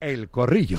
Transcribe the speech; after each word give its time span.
El 0.00 0.28
Corrillo. 0.28 0.78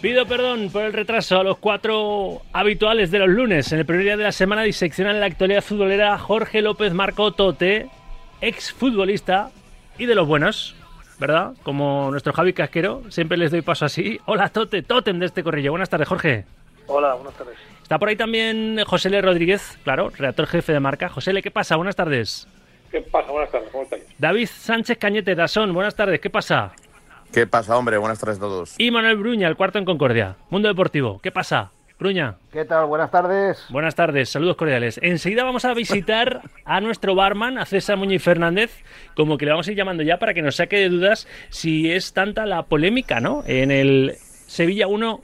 Pido 0.00 0.26
perdón 0.26 0.70
por 0.72 0.82
el 0.82 0.92
retraso 0.92 1.38
a 1.38 1.44
los 1.44 1.58
cuatro 1.58 2.42
habituales 2.52 3.12
de 3.12 3.20
los 3.20 3.28
lunes. 3.28 3.70
En 3.70 3.78
el 3.78 3.86
primer 3.86 4.02
día 4.02 4.16
de 4.16 4.24
la 4.24 4.32
semana 4.32 4.62
diseccionan 4.62 5.20
la 5.20 5.26
actualidad 5.26 5.62
futbolera 5.62 6.18
Jorge 6.18 6.62
López 6.62 6.92
Marco 6.92 7.30
Tote, 7.30 7.90
ex 8.40 8.72
futbolista 8.72 9.50
y 9.98 10.06
de 10.06 10.16
los 10.16 10.26
buenos, 10.26 10.74
¿verdad? 11.20 11.52
Como 11.62 12.10
nuestro 12.10 12.32
Javi 12.32 12.52
Casquero, 12.52 13.04
siempre 13.08 13.38
les 13.38 13.52
doy 13.52 13.62
paso 13.62 13.84
así. 13.84 14.18
Hola 14.26 14.48
Tote, 14.48 14.82
Totem 14.82 15.20
de 15.20 15.26
este 15.26 15.44
corrillo. 15.44 15.70
Buenas 15.70 15.90
tardes, 15.90 16.08
Jorge. 16.08 16.44
Hola, 16.88 17.14
buenas 17.14 17.34
tardes. 17.34 17.56
Está 17.80 18.00
por 18.00 18.08
ahí 18.08 18.16
también 18.16 18.82
José 18.84 19.06
L. 19.06 19.22
Rodríguez, 19.22 19.78
claro, 19.84 20.10
redactor 20.10 20.48
jefe 20.48 20.72
de 20.72 20.80
marca. 20.80 21.08
José 21.08 21.30
L., 21.30 21.40
¿qué 21.40 21.52
pasa? 21.52 21.76
Buenas 21.76 21.94
tardes. 21.94 22.48
¿Qué 22.92 23.00
pasa? 23.00 23.32
Buenas 23.32 23.50
tardes, 23.50 23.70
¿cómo 23.70 23.84
estáis? 23.84 24.04
David 24.18 24.46
Sánchez 24.46 24.98
Cañete, 24.98 25.34
Dasón, 25.34 25.72
buenas 25.72 25.96
tardes, 25.96 26.20
¿qué 26.20 26.28
pasa? 26.28 26.72
¿Qué 27.32 27.46
pasa, 27.46 27.78
hombre? 27.78 27.96
Buenas 27.96 28.20
tardes 28.20 28.36
a 28.36 28.40
todos. 28.40 28.74
Y 28.76 28.90
Manuel 28.90 29.16
Bruña, 29.16 29.48
el 29.48 29.56
cuarto 29.56 29.78
en 29.78 29.86
Concordia. 29.86 30.36
Mundo 30.50 30.68
Deportivo, 30.68 31.18
¿qué 31.22 31.32
pasa? 31.32 31.70
Bruña. 31.98 32.34
¿Qué 32.52 32.66
tal? 32.66 32.84
Buenas 32.84 33.10
tardes. 33.10 33.64
Buenas 33.70 33.94
tardes, 33.94 34.28
saludos 34.28 34.56
cordiales. 34.56 35.00
Enseguida 35.02 35.42
vamos 35.42 35.64
a 35.64 35.72
visitar 35.72 36.42
a 36.66 36.82
nuestro 36.82 37.14
barman, 37.14 37.56
a 37.56 37.64
César 37.64 37.96
Muñiz 37.96 38.22
Fernández, 38.22 38.84
como 39.16 39.38
que 39.38 39.46
le 39.46 39.52
vamos 39.52 39.68
a 39.68 39.70
ir 39.70 39.78
llamando 39.78 40.02
ya 40.02 40.18
para 40.18 40.34
que 40.34 40.42
nos 40.42 40.56
saque 40.56 40.76
de 40.76 40.90
dudas 40.90 41.26
si 41.48 41.90
es 41.90 42.12
tanta 42.12 42.44
la 42.44 42.64
polémica, 42.64 43.20
¿no? 43.20 43.42
En 43.46 43.70
el 43.70 44.16
Sevilla 44.18 44.86
1, 44.86 45.22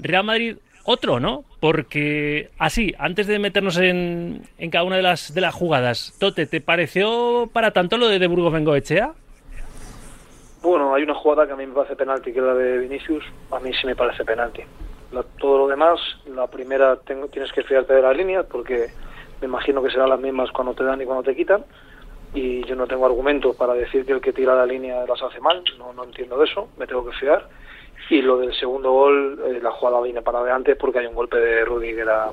Real 0.00 0.24
Madrid 0.24 0.56
otro, 0.82 1.20
¿no? 1.20 1.44
Porque 1.62 2.50
así, 2.58 2.92
antes 2.98 3.28
de 3.28 3.38
meternos 3.38 3.78
en, 3.78 4.42
en 4.58 4.70
cada 4.72 4.82
una 4.82 4.96
de 4.96 5.02
las, 5.02 5.32
de 5.32 5.40
las 5.40 5.54
jugadas, 5.54 6.12
Tote, 6.18 6.46
¿te 6.46 6.60
pareció 6.60 7.48
para 7.52 7.70
tanto 7.70 7.98
lo 7.98 8.08
de, 8.08 8.18
de 8.18 8.26
Burgos 8.26 8.52
Bengoechea? 8.52 9.12
Bueno, 10.60 10.92
hay 10.92 11.04
una 11.04 11.14
jugada 11.14 11.46
que 11.46 11.52
a 11.52 11.56
mí 11.56 11.64
me 11.64 11.72
parece 11.72 11.94
penalti, 11.94 12.32
que 12.32 12.40
es 12.40 12.44
la 12.44 12.54
de 12.54 12.78
Vinicius. 12.78 13.22
A 13.52 13.60
mí 13.60 13.70
sí 13.80 13.86
me 13.86 13.94
parece 13.94 14.24
penalti. 14.24 14.62
La- 15.12 15.22
todo 15.38 15.58
lo 15.58 15.68
demás, 15.68 16.00
la 16.26 16.48
primera 16.48 16.96
tengo, 16.96 17.28
tienes 17.28 17.52
que 17.52 17.62
fiarte 17.62 17.94
de 17.94 18.02
las 18.02 18.16
líneas 18.16 18.44
porque 18.50 18.88
me 19.40 19.46
imagino 19.46 19.80
que 19.84 19.90
serán 19.92 20.08
las 20.10 20.18
mismas 20.18 20.50
cuando 20.50 20.74
te 20.74 20.82
dan 20.82 21.00
y 21.00 21.04
cuando 21.04 21.22
te 21.22 21.36
quitan. 21.36 21.64
Y 22.34 22.64
yo 22.66 22.74
no 22.74 22.88
tengo 22.88 23.06
argumentos 23.06 23.54
para 23.54 23.74
decir 23.74 24.04
que 24.04 24.10
el 24.14 24.20
que 24.20 24.32
tira 24.32 24.56
la 24.56 24.66
línea 24.66 25.04
las 25.06 25.22
hace 25.22 25.38
mal. 25.38 25.62
No, 25.78 25.92
no 25.92 26.02
entiendo 26.02 26.36
de 26.38 26.46
eso. 26.46 26.70
Me 26.76 26.88
tengo 26.88 27.08
que 27.08 27.16
fiar. 27.18 27.46
Y 28.12 28.20
lo 28.20 28.36
del 28.36 28.52
segundo 28.52 28.92
gol, 28.92 29.40
eh, 29.46 29.58
la 29.62 29.70
jugada 29.70 30.02
viene 30.02 30.20
para 30.20 30.40
adelante 30.40 30.76
porque 30.76 30.98
hay 30.98 31.06
un 31.06 31.14
golpe 31.14 31.38
de 31.38 31.64
Rudiger 31.64 32.10
a, 32.10 32.30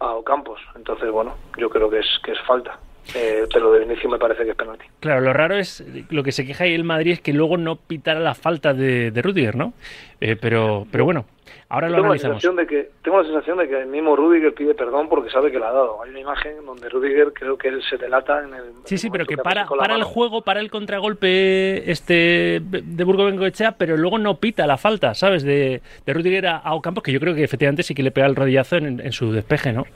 a 0.00 0.14
Ocampos. 0.16 0.60
Entonces, 0.74 1.08
bueno, 1.12 1.36
yo 1.56 1.70
creo 1.70 1.88
que 1.88 2.00
es, 2.00 2.18
que 2.24 2.32
es 2.32 2.40
falta. 2.40 2.80
Eh, 3.14 3.46
pero 3.52 3.72
de 3.72 3.80
Vinicius 3.80 4.12
me 4.12 4.18
parece 4.18 4.44
que 4.44 4.50
es 4.50 4.56
penalti. 4.56 4.84
Claro, 5.00 5.22
lo 5.22 5.32
raro 5.32 5.56
es, 5.56 5.82
lo 6.10 6.22
que 6.22 6.30
se 6.32 6.44
queja 6.44 6.64
ahí 6.64 6.74
el 6.74 6.84
Madrid 6.84 7.12
es 7.12 7.20
que 7.20 7.32
luego 7.32 7.56
no 7.56 7.76
pitara 7.76 8.20
la 8.20 8.34
falta 8.34 8.74
de, 8.74 9.10
de 9.10 9.22
Rudiger, 9.22 9.56
¿no? 9.56 9.72
Eh, 10.20 10.36
pero, 10.38 10.86
pero 10.92 11.04
bueno, 11.06 11.24
ahora 11.70 11.88
lo 11.88 11.94
tengo 11.94 12.08
la 12.08 12.12
analizamos. 12.12 12.42
sensación 12.42 12.56
de 12.56 12.66
que 12.66 12.90
tengo 13.02 13.16
la 13.18 13.24
sensación 13.24 13.56
de 13.58 13.68
que 13.68 13.80
el 13.80 13.86
mismo 13.86 14.14
Rudiger 14.14 14.52
pide 14.52 14.74
perdón 14.74 15.08
porque 15.08 15.30
sabe 15.30 15.50
que 15.50 15.58
la 15.58 15.68
ha 15.68 15.72
dado. 15.72 16.02
Hay 16.02 16.10
una 16.10 16.20
imagen 16.20 16.66
donde 16.66 16.86
Rudiger 16.90 17.32
creo 17.32 17.56
que 17.56 17.68
él 17.68 17.82
se 17.88 17.96
delata 17.96 18.42
en 18.42 18.52
el 18.52 18.64
Sí, 18.84 18.98
sí, 18.98 19.08
pero 19.08 19.24
que 19.24 19.38
para, 19.38 19.62
la 19.62 19.68
para 19.68 19.94
el 19.94 20.04
juego, 20.04 20.42
para 20.42 20.60
el 20.60 20.70
contragolpe 20.70 21.90
este 21.90 22.60
de 22.60 23.04
Burgo 23.04 23.24
Bengoechea, 23.24 23.72
pero 23.72 23.96
luego 23.96 24.18
no 24.18 24.36
pita 24.36 24.66
la 24.66 24.76
falta, 24.76 25.14
¿sabes? 25.14 25.44
De, 25.44 25.80
de 26.04 26.12
Rudiger 26.12 26.46
a, 26.48 26.56
a 26.58 26.74
Ocampos, 26.74 27.02
que 27.02 27.12
yo 27.12 27.20
creo 27.20 27.34
que 27.34 27.44
efectivamente 27.44 27.82
sí 27.82 27.94
que 27.94 28.02
le 28.02 28.10
pega 28.10 28.26
el 28.26 28.36
rodillazo 28.36 28.76
en, 28.76 29.00
en 29.00 29.12
su 29.12 29.32
despeje, 29.32 29.72
¿no? 29.72 29.86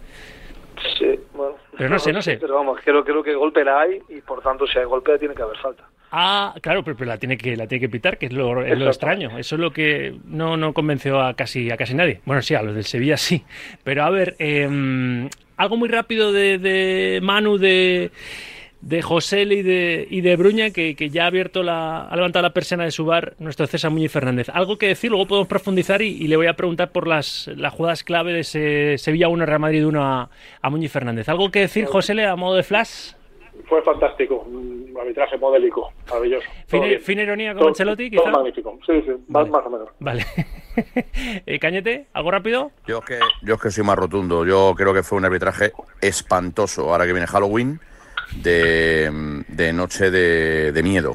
Pero 1.82 1.94
no 1.94 1.98
sé, 1.98 2.12
no 2.12 2.22
sé. 2.22 2.38
Pero 2.40 2.54
vamos, 2.54 2.78
creo, 2.84 3.04
creo 3.04 3.22
que 3.22 3.34
golpe 3.34 3.64
la 3.64 3.80
hay 3.80 4.00
y 4.08 4.20
por 4.20 4.40
tanto 4.40 4.66
si 4.66 4.78
hay 4.78 4.84
golpe 4.84 5.18
tiene 5.18 5.34
que 5.34 5.42
haber 5.42 5.56
falta. 5.58 5.84
Ah, 6.12 6.54
claro, 6.60 6.84
pero, 6.84 6.96
pero 6.96 7.08
la 7.08 7.16
tiene 7.18 7.36
que 7.36 7.56
la 7.56 7.66
tiene 7.66 7.80
que 7.80 7.88
pitar, 7.88 8.18
que 8.18 8.26
es 8.26 8.32
lo, 8.32 8.50
es 8.62 8.78
lo 8.78 8.84
Exacto. 8.84 8.88
extraño. 8.90 9.38
Eso 9.38 9.56
es 9.56 9.60
lo 9.60 9.72
que 9.72 10.14
no, 10.26 10.56
no 10.56 10.72
convenció 10.74 11.20
a 11.20 11.34
casi 11.34 11.70
a 11.70 11.76
casi 11.76 11.94
nadie. 11.94 12.20
Bueno, 12.24 12.40
sí, 12.42 12.54
a 12.54 12.62
los 12.62 12.74
del 12.74 12.84
Sevilla 12.84 13.16
sí. 13.16 13.42
Pero 13.82 14.04
a 14.04 14.10
ver, 14.10 14.36
eh, 14.38 15.28
algo 15.56 15.76
muy 15.76 15.88
rápido 15.88 16.32
de, 16.32 16.58
de 16.58 17.20
Manu, 17.22 17.58
de, 17.58 18.10
de 18.82 19.00
José 19.00 19.42
y 19.42 19.62
de, 19.62 20.06
y 20.10 20.20
de 20.20 20.36
Bruña, 20.36 20.70
que, 20.70 20.94
que 20.96 21.08
ya 21.08 21.24
ha 21.24 21.26
abierto 21.28 21.62
la, 21.62 22.02
ha 22.02 22.16
levantado 22.16 22.42
la 22.42 22.52
persiana 22.52 22.84
de 22.84 22.90
su 22.90 23.04
bar, 23.04 23.34
nuestro 23.38 23.66
César 23.66 23.90
Muñiz 23.92 24.10
Fernández. 24.12 24.48
Algo 24.52 24.76
que 24.76 24.88
decir, 24.88 25.10
luego 25.10 25.26
podemos 25.26 25.48
profundizar 25.48 26.02
y, 26.02 26.08
y 26.08 26.26
le 26.28 26.36
voy 26.36 26.48
a 26.48 26.54
preguntar 26.54 26.90
por 26.90 27.06
las, 27.06 27.48
las 27.56 27.72
jugadas 27.72 28.02
clave 28.04 28.32
de 28.32 28.40
ese 28.40 28.98
Sevilla 28.98 29.28
1, 29.28 29.46
Real 29.46 29.60
Madrid 29.60 29.86
1 29.86 30.02
a, 30.04 30.30
a 30.60 30.70
Muñiz 30.70 30.90
Fernández. 30.92 31.28
¿Algo 31.28 31.50
que 31.50 31.60
decir, 31.60 31.86
José, 31.86 32.24
a 32.26 32.34
modo 32.36 32.56
de 32.56 32.64
flash? 32.64 33.12
Fue 33.68 33.80
fantástico, 33.82 34.44
un 34.50 34.92
arbitraje 35.00 35.38
modélico, 35.38 35.92
maravilloso. 36.08 36.46
Todo 36.68 36.82
Fina, 37.00 37.22
ironía 37.22 37.54
Todo- 37.54 37.68
Ancelotti, 37.68 38.10
todo 38.10 38.24
quizá. 38.24 38.32
magnífico, 38.32 38.78
sí, 38.84 38.92
sí, 39.06 39.12
Vale. 39.28 39.50
más, 39.50 39.62
más 39.62 39.66
o 39.66 39.70
menos. 39.70 39.88
Vale. 40.00 40.26
Eh, 41.46 41.58
Cañete, 41.58 42.06
¿algo 42.14 42.30
rápido? 42.30 42.70
Yo 42.86 42.98
es, 43.00 43.04
que, 43.04 43.18
yo 43.42 43.54
es 43.56 43.60
que 43.60 43.70
soy 43.70 43.84
más 43.84 43.96
rotundo. 43.96 44.46
Yo 44.46 44.72
creo 44.74 44.94
que 44.94 45.02
fue 45.02 45.18
un 45.18 45.24
arbitraje 45.26 45.72
espantoso. 46.00 46.90
Ahora 46.90 47.04
que 47.06 47.12
viene 47.12 47.26
Halloween, 47.26 47.78
de, 48.36 49.44
de 49.48 49.72
noche 49.72 50.10
de, 50.10 50.72
de 50.72 50.82
miedo. 50.82 51.14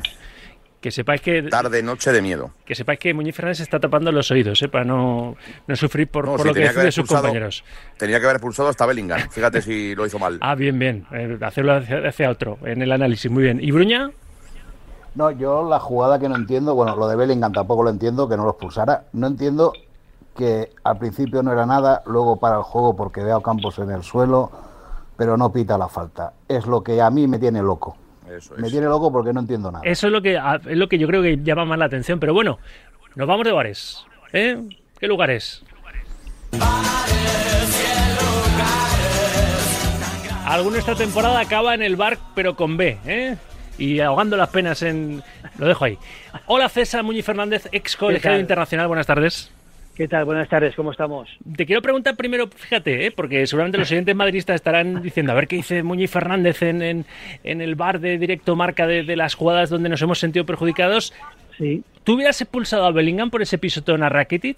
Que 0.82 0.92
sepáis 0.92 1.22
que, 1.22 1.42
Tarde, 1.44 1.82
noche 1.82 2.12
de 2.12 2.22
miedo. 2.22 2.52
que 2.64 2.76
sepáis 2.76 3.00
que 3.00 3.14
Muñiz 3.14 3.36
Fernández 3.36 3.58
se 3.58 3.64
está 3.64 3.80
tapando 3.80 4.12
los 4.12 4.30
oídos, 4.30 4.62
¿eh? 4.62 4.68
para 4.70 4.86
no, 4.86 5.36
no 5.66 5.76
sufrir 5.76 6.08
por, 6.08 6.26
No, 6.26 6.32
por 6.34 6.42
sí, 6.42 6.48
lo 6.48 6.54
que 6.54 6.60
deciden 6.62 6.80
haber 6.82 6.94
sus 6.94 7.08
compañeros. 7.10 7.64
Tenía 7.98 8.20
que 8.20 8.26
haber 8.26 8.36
expulsado 8.38 8.70
hasta 8.70 8.86
Bellingham. 8.86 9.28
Fíjate 9.32 9.62
si 9.62 9.96
lo 9.96 10.06
hizo 10.06 10.20
mal. 10.20 10.38
Ah, 10.40 10.54
bien, 10.56 10.78
bien. 10.78 11.06
Eh, 11.12 11.38
hacerlo 11.42 11.74
hacia, 11.74 12.08
hacia 12.08 12.30
otro 12.30 12.60
en 12.64 12.82
el 12.84 12.92
análisis, 12.92 13.30
muy 13.30 13.44
bien. 13.44 13.60
¿Y 13.62 13.72
Bruña? 13.72 14.12
No, 15.16 15.32
yo 15.32 15.68
la 15.68 15.80
jugada 15.80 16.20
que 16.20 16.30
no 16.30 16.36
entiendo, 16.36 16.76
bueno, 16.76 16.96
lo 16.96 17.08
de 17.08 17.16
Bellingham 17.16 17.52
tampoco 17.52 17.82
lo 17.82 17.90
entiendo, 17.90 18.30
que 18.30 18.38
no 18.38 18.44
lo 18.44 18.52
expulsara. 18.52 19.06
No 19.14 19.26
entiendo 19.26 19.74
que 20.38 20.70
al 20.84 21.00
principio 21.00 21.42
no 21.42 21.52
era 21.52 21.66
nada, 21.66 22.04
luego 22.06 22.40
para 22.40 22.58
el 22.58 22.62
juego 22.64 22.96
porque 22.96 23.22
veo 23.24 23.38
a 23.38 23.42
Campos 23.44 23.80
en 23.80 23.90
el 23.90 24.04
suelo, 24.04 24.52
pero 25.18 25.36
no 25.38 25.52
pita 25.52 25.78
la 25.78 25.88
falta. 25.88 26.34
Es 26.48 26.66
lo 26.66 26.84
que 26.84 27.02
a 27.02 27.10
mí 27.10 27.28
me 27.28 27.40
tiene 27.40 27.62
loco. 27.62 27.98
Eso 28.30 28.54
Me 28.58 28.68
es. 28.68 28.72
tiene 28.74 28.88
loco 28.88 29.12
porque 29.12 29.34
no 29.34 29.40
entiendo 29.40 29.72
nada. 29.72 29.84
Eso 29.86 30.08
es 30.08 30.14
lo 30.14 30.22
que 30.22 30.36
es 30.36 30.78
lo 30.78 30.88
que 30.88 30.98
yo 31.00 31.08
creo 31.08 31.22
que 31.22 31.38
llama 31.44 31.66
más 31.66 31.80
la 31.80 31.86
atención. 31.86 32.20
Pero 32.20 32.34
bueno, 32.34 32.60
nos 33.16 33.28
vamos 33.28 33.46
de 33.46 33.52
bares. 33.52 34.06
¿eh? 34.34 34.62
¿Qué 35.00 35.08
lugares? 35.08 35.64
Alguno 40.46 40.78
esta 40.78 40.96
temporada 40.96 41.40
acaba 41.40 41.74
en 41.74 41.82
el 41.82 41.96
bar, 41.98 42.18
pero 42.34 42.56
con 42.56 42.78
B, 42.78 42.98
¿eh? 43.06 43.36
Y 43.78 44.00
ahogando 44.00 44.38
las 44.38 44.50
penas 44.50 44.82
en... 44.82 45.22
Lo 45.58 45.68
dejo 45.68 45.86
ahí. 45.86 45.98
Hola 46.48 46.68
César 46.70 47.04
Muñiz 47.04 47.26
Fernández, 47.26 47.68
ex 47.72 47.96
colegiado 47.96 48.40
internacional. 48.40 48.88
Buenas 48.88 49.06
tardes. 49.06 49.52
¿Qué 49.98 50.08
tal? 50.08 50.26
Buenas 50.26 50.48
tardes, 50.48 50.76
¿cómo 50.76 50.92
estamos? 50.92 51.28
Te 51.56 51.66
quiero 51.66 51.82
preguntar 51.82 52.16
primero, 52.16 52.46
fíjate, 52.48 53.08
¿eh? 53.08 53.12
porque 53.12 53.48
seguramente 53.48 53.80
los 53.80 53.88
siguientes 53.88 54.16
madridistas 54.16 54.54
estarán 54.54 55.02
diciendo, 55.02 55.32
a 55.32 55.36
ver 55.36 55.48
qué 55.48 55.56
dice 55.56 55.82
Muñiz 55.82 56.12
Fernández 56.12 56.62
en, 56.62 56.84
en, 56.84 57.06
en 57.44 57.62
el 57.62 57.74
bar 57.74 58.00
de 58.00 58.20
directo 58.20 58.56
marca 58.56 58.86
de, 58.86 59.02
de 59.02 59.16
las 59.16 59.34
jugadas 59.34 59.72
donde 59.72 59.90
nos 59.90 60.00
hemos 60.04 60.20
sentido 60.20 60.46
perjudicados. 60.46 61.16
Sí. 61.58 61.84
¿Tú 62.04 62.14
hubieras 62.14 62.40
expulsado 62.40 62.86
a 62.86 62.92
Bellingham 62.92 63.32
por 63.32 63.42
ese 63.42 63.58
pisotón 63.58 64.04
a 64.04 64.10
Rakitic? 64.10 64.58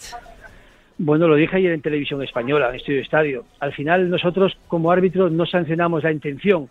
Bueno, 0.98 1.30
lo 1.30 1.36
dije 1.36 1.56
ayer 1.56 1.72
en 1.72 1.82
televisión 1.82 2.22
española, 2.22 2.68
en 2.68 2.76
Estudio 2.76 3.00
Estadio. 3.00 3.46
Al 3.62 3.72
final 3.72 4.10
nosotros 4.10 4.58
como 4.68 4.92
árbitros 4.92 5.32
no 5.32 5.46
sancionamos 5.46 6.04
la 6.04 6.12
intención. 6.12 6.68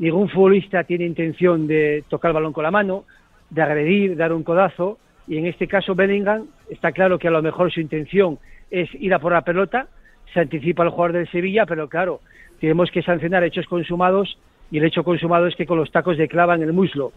Ningún 0.00 0.28
futbolista 0.28 0.82
tiene 0.82 1.04
intención 1.04 1.68
de 1.68 2.02
tocar 2.08 2.30
el 2.30 2.34
balón 2.34 2.52
con 2.52 2.64
la 2.64 2.72
mano, 2.72 3.04
de 3.48 3.62
agredir, 3.62 4.16
dar 4.16 4.32
un 4.32 4.42
codazo. 4.42 4.98
Y 5.28 5.36
en 5.36 5.46
este 5.46 5.68
caso 5.68 5.94
Bellingham 5.94 6.46
está 6.70 6.92
claro 6.92 7.18
que 7.18 7.28
a 7.28 7.30
lo 7.30 7.42
mejor 7.42 7.70
su 7.70 7.80
intención 7.80 8.38
es 8.70 8.88
ir 8.94 9.12
a 9.12 9.18
por 9.18 9.32
la 9.32 9.42
pelota, 9.42 9.88
se 10.32 10.40
anticipa 10.40 10.82
el 10.82 10.90
jugador 10.90 11.12
del 11.12 11.30
Sevilla, 11.30 11.66
pero 11.66 11.88
claro, 11.88 12.20
tenemos 12.60 12.90
que 12.90 13.02
sancionar 13.02 13.44
hechos 13.44 13.66
consumados 13.66 14.38
y 14.70 14.78
el 14.78 14.84
hecho 14.84 15.04
consumado 15.04 15.46
es 15.46 15.54
que 15.54 15.66
con 15.66 15.78
los 15.78 15.90
tacos 15.90 16.16
le 16.16 16.28
clavan 16.28 16.62
el 16.62 16.72
muslo. 16.72 17.12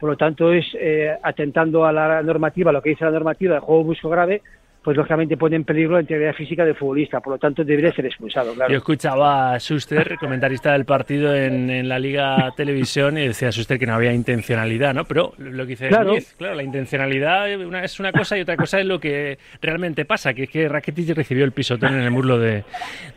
Por 0.00 0.10
lo 0.10 0.16
tanto, 0.16 0.52
es 0.52 0.66
eh, 0.74 1.16
atentando 1.22 1.84
a 1.84 1.92
la 1.92 2.22
normativa, 2.22 2.72
lo 2.72 2.82
que 2.82 2.90
dice 2.90 3.04
la 3.04 3.12
normativa 3.12 3.54
de 3.54 3.60
juego 3.60 3.84
brusco 3.84 4.08
grave, 4.08 4.42
pues 4.82 4.96
lógicamente 4.96 5.36
pone 5.36 5.56
en 5.56 5.64
peligro 5.64 5.94
la 5.94 6.00
integridad 6.00 6.34
física 6.34 6.64
del 6.64 6.74
futbolista. 6.74 7.20
Por 7.20 7.34
lo 7.34 7.38
tanto, 7.38 7.64
debería 7.64 7.92
ser 7.92 8.06
expulsado, 8.06 8.52
claro. 8.54 8.70
Yo 8.70 8.78
escuchaba 8.78 9.54
a 9.54 9.58
Schuster, 9.58 10.16
comentarista 10.18 10.72
del 10.72 10.84
partido 10.84 11.34
en, 11.34 11.70
en 11.70 11.88
la 11.88 11.98
Liga 11.98 12.52
Televisión, 12.56 13.16
y 13.18 13.26
decía 13.28 13.50
Schuster 13.50 13.78
que 13.78 13.86
no 13.86 13.94
había 13.94 14.12
intencionalidad, 14.12 14.94
¿no? 14.94 15.04
Pero 15.04 15.32
lo 15.38 15.62
que 15.64 15.70
dice 15.70 15.88
Claro. 15.88 16.14
Claro, 16.36 16.54
la 16.54 16.62
intencionalidad 16.62 17.60
una- 17.60 17.84
es 17.84 17.98
una 18.00 18.12
cosa 18.12 18.36
y 18.36 18.40
otra 18.42 18.56
cosa 18.56 18.80
es 18.80 18.86
lo 18.86 18.98
que 19.00 19.38
realmente 19.60 20.04
pasa, 20.04 20.34
que 20.34 20.44
es 20.44 20.50
que 20.50 20.68
Rakitic 20.68 21.14
recibió 21.16 21.44
el 21.44 21.52
pisotón 21.52 21.94
en 21.94 22.00
el 22.00 22.10
muslo 22.10 22.38
de, 22.38 22.64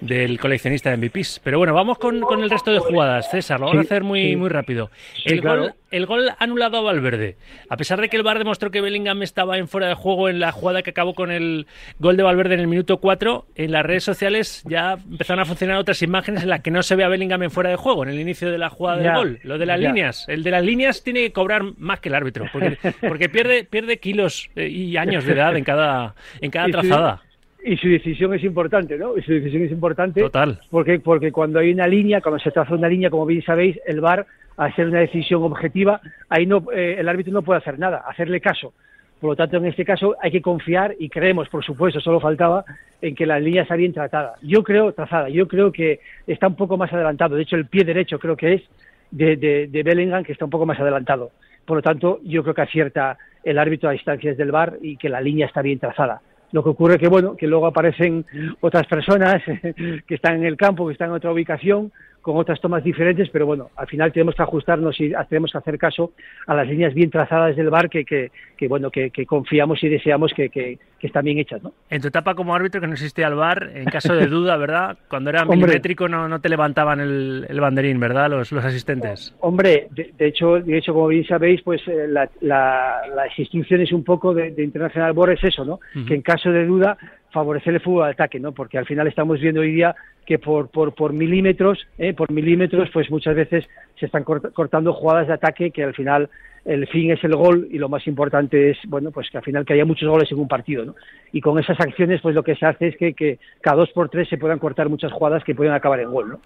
del 0.01 0.39
coleccionista 0.39 0.89
de 0.91 0.97
MVPs. 0.97 1.41
Pero 1.43 1.57
bueno, 1.57 1.73
vamos 1.73 1.97
con, 1.97 2.19
con 2.21 2.41
el 2.43 2.49
resto 2.49 2.71
de 2.71 2.79
jugadas, 2.79 3.29
César, 3.31 3.59
lo 3.59 3.67
vamos 3.67 3.79
a 3.79 3.85
hacer 3.85 4.03
muy, 4.03 4.29
sí. 4.29 4.35
muy 4.35 4.49
rápido. 4.49 4.89
Sí, 5.15 5.33
el, 5.33 5.41
claro. 5.41 5.61
gol, 5.63 5.73
el 5.95 6.05
gol 6.05 6.31
anulado 6.39 6.77
a 6.77 6.81
Valverde. 6.81 7.37
A 7.69 7.77
pesar 7.77 8.01
de 8.01 8.09
que 8.09 8.17
el 8.17 8.23
VAR 8.23 8.37
demostró 8.37 8.71
que 8.71 8.81
Bellingham 8.81 9.23
estaba 9.23 9.57
en 9.57 9.67
fuera 9.67 9.87
de 9.87 9.93
juego 9.93 10.29
en 10.29 10.39
la 10.39 10.51
jugada 10.51 10.81
que 10.83 10.89
acabó 10.89 11.13
con 11.13 11.31
el 11.31 11.67
gol 11.99 12.17
de 12.17 12.23
Valverde 12.23 12.55
en 12.55 12.59
el 12.59 12.67
minuto 12.67 12.97
4, 12.97 13.45
en 13.55 13.71
las 13.71 13.85
redes 13.85 14.03
sociales 14.03 14.63
ya 14.67 14.93
empezaron 14.93 15.41
a 15.41 15.45
funcionar 15.45 15.77
otras 15.77 16.01
imágenes 16.01 16.43
en 16.43 16.49
las 16.49 16.61
que 16.61 16.71
no 16.71 16.83
se 16.83 16.95
ve 16.95 17.03
a 17.03 17.07
Bellingham 17.07 17.43
en 17.43 17.51
fuera 17.51 17.69
de 17.69 17.75
juego, 17.77 18.03
en 18.03 18.09
el 18.09 18.19
inicio 18.19 18.51
de 18.51 18.57
la 18.57 18.69
jugada 18.69 18.97
del 18.97 19.05
Ya, 19.05 19.15
gol. 19.17 19.39
Lo 19.43 19.57
de 19.57 19.65
las 19.65 19.79
ya. 19.79 19.87
líneas. 19.87 20.25
El 20.27 20.43
de 20.43 20.51
las 20.51 20.63
líneas 20.63 21.03
tiene 21.03 21.21
que 21.21 21.31
cobrar 21.31 21.63
más 21.77 21.99
que 21.99 22.09
el 22.09 22.15
árbitro, 22.15 22.45
porque, 22.51 22.77
porque 23.07 23.29
pierde, 23.29 23.63
pierde 23.63 23.97
kilos 23.97 24.49
eh, 24.55 24.67
y 24.67 24.97
años 24.97 25.25
de 25.25 25.33
edad 25.33 25.55
en 25.55 25.63
cada, 25.63 26.15
en 26.41 26.51
cada 26.51 26.67
trazada. 26.67 27.21
Y 27.67 27.77
su 27.77 27.87
decisión 27.89 28.31
es 28.35 28.43
importante, 28.43 28.95
¿no? 28.95 29.17
Y 29.17 29.23
su 29.23 29.31
decisión 29.31 29.63
es 29.63 29.71
importante. 29.71 30.21
Total. 30.21 30.59
Porque, 30.69 30.99
porque 30.99 31.31
cuando 31.31 31.57
hay 31.57 31.73
una 31.73 31.87
línea, 31.87 32.21
cuando 32.21 32.37
se 32.37 32.51
traza 32.51 32.75
una 32.75 32.87
línea, 32.87 33.09
como 33.09 33.25
bien 33.25 33.41
sabéis, 33.41 33.79
el 33.87 34.01
VAR, 34.01 34.27
ser 34.75 34.87
una 34.87 34.99
decisión 34.99 35.41
objetiva, 35.41 35.99
ahí 36.29 36.45
no, 36.45 36.63
eh, 36.71 36.97
el 36.99 37.09
árbitro 37.09 37.33
no 37.33 37.41
puede 37.41 37.57
hacer 37.57 37.79
nada, 37.79 38.03
hacerle 38.07 38.39
caso. 38.39 38.73
Por 39.19 39.31
lo 39.31 39.35
tanto, 39.35 39.57
en 39.57 39.65
este 39.65 39.83
caso 39.83 40.15
hay 40.21 40.29
que 40.29 40.43
confiar 40.43 40.95
y 40.99 41.09
creemos, 41.09 41.49
por 41.49 41.65
supuesto, 41.65 41.99
solo 41.99 42.19
faltaba 42.19 42.63
en 43.01 43.15
que 43.15 43.25
la 43.25 43.39
línea 43.39 43.63
está 43.63 43.75
bien 43.75 43.93
tratada. 43.93 44.35
Yo 44.43 44.63
creo, 44.63 44.91
trazada, 44.93 45.29
yo 45.29 45.47
creo 45.47 45.71
que 45.71 46.01
está 46.27 46.47
un 46.47 46.55
poco 46.55 46.77
más 46.77 46.93
adelantado. 46.93 47.35
De 47.35 47.41
hecho, 47.41 47.55
el 47.55 47.65
pie 47.65 47.83
derecho 47.83 48.19
creo 48.19 48.37
que 48.37 48.53
es 48.53 48.61
de, 49.09 49.37
de, 49.37 49.67
de 49.67 49.83
Bellingham, 49.83 50.23
que 50.23 50.33
está 50.33 50.45
un 50.45 50.51
poco 50.51 50.67
más 50.67 50.79
adelantado. 50.79 51.31
Por 51.65 51.77
lo 51.77 51.81
tanto, 51.81 52.19
yo 52.23 52.43
creo 52.43 52.53
que 52.53 52.61
acierta 52.61 53.17
el 53.43 53.57
árbitro 53.57 53.89
a 53.89 53.93
distancias 53.93 54.37
del 54.37 54.51
VAR 54.51 54.77
y 54.83 54.97
que 54.97 55.09
la 55.09 55.19
línea 55.19 55.47
está 55.47 55.63
bien 55.63 55.79
trazada. 55.79 56.21
Lo 56.55 56.63
que 56.63 56.69
ocurre 56.69 56.97
que 56.97 57.09
bueno, 57.09 57.35
que 57.35 57.47
luego 57.47 57.67
aparecen 57.67 58.25
otras 58.61 58.87
personas 58.87 59.43
que 60.07 60.15
están 60.15 60.37
en 60.37 60.45
el 60.45 60.55
campo, 60.55 60.87
que 60.87 60.93
están 60.93 61.09
en 61.09 61.15
otra 61.15 61.33
ubicación, 61.33 61.91
con 62.25 62.37
otras 62.37 62.59
tomas 62.59 62.83
diferentes, 62.83 63.29
pero 63.29 63.45
bueno, 63.45 63.69
al 63.75 63.85
final 63.85 64.11
tenemos 64.11 64.33
que 64.33 64.41
ajustarnos 64.41 64.99
y 64.99 65.11
tenemos 65.29 65.51
que 65.51 65.59
hacer 65.59 65.77
caso 65.77 66.13
a 66.47 66.55
las 66.55 66.67
líneas 66.67 66.91
bien 66.95 67.11
trazadas 67.11 67.55
del 67.55 67.69
bar 67.69 67.87
que, 67.87 68.03
que, 68.03 68.31
que 68.57 68.67
bueno, 68.67 68.89
que, 68.89 69.11
que 69.11 69.27
confiamos 69.27 69.83
y 69.83 69.89
deseamos 69.89 70.33
que, 70.33 70.79
están 71.01 71.23
bien 71.23 71.37
hechas, 71.37 71.61
¿no? 71.61 71.71
En 71.91 72.01
tu 72.01 72.07
etapa 72.07 72.33
como 72.33 72.55
árbitro 72.55 72.81
que 72.81 72.87
no 72.87 72.93
existía 72.93 73.27
el 73.27 73.35
VAR, 73.35 73.69
en 73.75 73.85
caso 73.85 74.15
de 74.15 74.25
duda, 74.25 74.57
¿verdad? 74.57 74.97
Cuando 75.07 75.29
era 75.29 75.41
Hombre. 75.43 75.57
milimétrico 75.57 76.09
no, 76.09 76.27
no 76.27 76.41
te 76.41 76.49
levantaban 76.49 76.99
el, 76.99 77.45
el 77.47 77.61
banderín, 77.61 77.99
¿verdad? 77.99 78.27
Los, 78.31 78.51
los 78.51 78.65
asistentes. 78.65 79.35
Hombre, 79.41 79.87
de, 79.91 80.11
de 80.17 80.25
hecho, 80.25 80.55
de 80.59 80.79
hecho, 80.79 80.95
como 80.95 81.09
bien 81.09 81.23
sabéis, 81.27 81.61
pues 81.61 81.79
eh, 81.87 82.07
la, 82.09 82.27
la- 82.41 83.01
las 83.15 83.37
instrucciones 83.37 83.91
un 83.91 84.03
poco 84.03 84.33
de, 84.33 84.49
de 84.49 84.63
International 84.63 85.13
Board 85.13 85.33
es 85.33 85.43
eso, 85.43 85.63
¿no? 85.63 85.79
Que 86.07 86.15
en 86.15 86.23
caso 86.23 86.49
de 86.51 86.65
duda 86.65 86.97
favorecer 87.31 87.75
el 87.75 87.81
fútbol 87.81 88.05
al 88.05 88.13
ataque, 88.13 88.39
¿no? 88.39 88.53
Porque 88.53 88.79
al 88.79 88.87
final 88.87 89.05
estamos 89.07 89.39
viendo 89.39 89.61
hoy 89.61 89.73
día 89.73 89.93
que 90.25 90.39
por, 90.39 90.69
por, 90.69 90.93
por 90.95 91.13
milímetros, 91.13 91.85
¿eh? 91.97 92.13
por 92.13 92.31
milímetros, 92.31 92.89
pues 92.93 93.09
muchas 93.11 93.35
veces 93.35 93.65
se 93.99 94.05
están 94.07 94.23
cort- 94.25 94.51
cortando 94.53 94.93
jugadas 94.93 95.27
de 95.27 95.33
ataque 95.33 95.71
que 95.71 95.83
al 95.83 95.93
final 95.93 96.29
el 96.65 96.87
fin 96.87 97.11
es 97.11 97.23
el 97.23 97.35
gol 97.35 97.67
y 97.71 97.77
lo 97.77 97.89
más 97.89 98.07
importante 98.07 98.71
es, 98.71 98.77
bueno, 98.87 99.11
pues 99.11 99.29
que 99.29 99.37
al 99.37 99.43
final 99.43 99.63
que 99.67 99.73
haya 99.73 99.85
muchos 99.85 100.09
goles 100.09 100.31
en 100.31 100.39
un 100.39 100.47
partido, 100.47 100.83
¿no? 100.83 100.95
Y 101.31 101.39
con 101.39 101.59
esas 101.59 101.79
acciones, 101.79 102.21
pues 102.21 102.33
lo 102.33 102.41
que 102.41 102.55
se 102.55 102.65
hace 102.65 102.87
es 102.87 102.97
que, 102.97 103.13
que 103.13 103.37
cada 103.61 103.77
dos 103.77 103.91
por 103.91 104.09
tres 104.09 104.27
se 104.29 104.39
puedan 104.39 104.57
cortar 104.57 104.89
muchas 104.89 105.11
jugadas 105.11 105.43
que 105.43 105.53
pueden 105.53 105.73
acabar 105.73 105.99
en 105.99 106.09
gol, 106.09 106.29
¿no? 106.29 106.39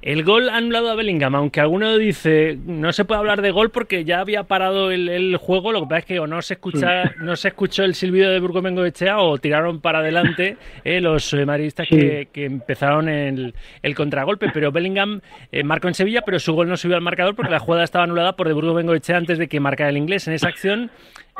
El 0.00 0.24
gol 0.24 0.48
anulado 0.48 0.90
a 0.90 0.94
Bellingham, 0.94 1.34
aunque 1.34 1.60
alguno 1.60 1.98
dice 1.98 2.56
no 2.64 2.92
se 2.94 3.04
puede 3.04 3.18
hablar 3.18 3.42
de 3.42 3.50
gol 3.50 3.68
porque 3.70 4.04
ya 4.04 4.20
había 4.20 4.44
parado 4.44 4.90
el, 4.90 5.10
el 5.10 5.36
juego, 5.36 5.70
lo 5.70 5.80
que 5.82 5.86
pasa 5.86 5.98
es 5.98 6.04
que 6.06 6.18
o 6.20 6.26
no 6.26 6.40
se 6.40 6.54
escucha, 6.54 7.12
no 7.20 7.36
se 7.36 7.48
escuchó 7.48 7.84
el 7.84 7.94
silbido 7.94 8.30
de 8.30 8.40
Burgo 8.40 8.62
Bengoechea 8.62 9.18
o 9.18 9.36
tiraron 9.36 9.82
para 9.82 9.98
adelante 9.98 10.56
eh, 10.82 11.02
los 11.02 11.30
eh, 11.34 11.44
madridistas 11.44 11.86
Sí. 11.88 11.96
que, 11.96 12.28
que 12.32 12.46
empezaron 12.46 13.10
el, 13.18 13.54
el 13.82 13.94
contragolpe, 13.94 14.50
pero 14.52 14.72
Bellingham 14.72 15.20
eh, 15.52 15.64
marcó 15.64 15.88
en 15.88 15.94
Sevilla, 15.94 16.22
pero 16.22 16.38
su 16.38 16.52
gol 16.54 16.68
no 16.68 16.76
subió 16.76 16.96
al 16.96 17.02
marcador 17.02 17.34
porque 17.34 17.52
la 17.52 17.58
jugada 17.58 17.84
estaba 17.84 18.04
anulada 18.04 18.36
por 18.36 18.48
de 18.48 18.54
Burgo 18.54 18.74
Bengoechea 18.74 19.16
antes 19.16 19.38
de 19.38 19.48
que 19.48 19.60
marcara 19.60 19.90
el 19.90 19.96
inglés. 19.96 20.28
En 20.28 20.34
esa 20.34 20.48
acción 20.48 20.90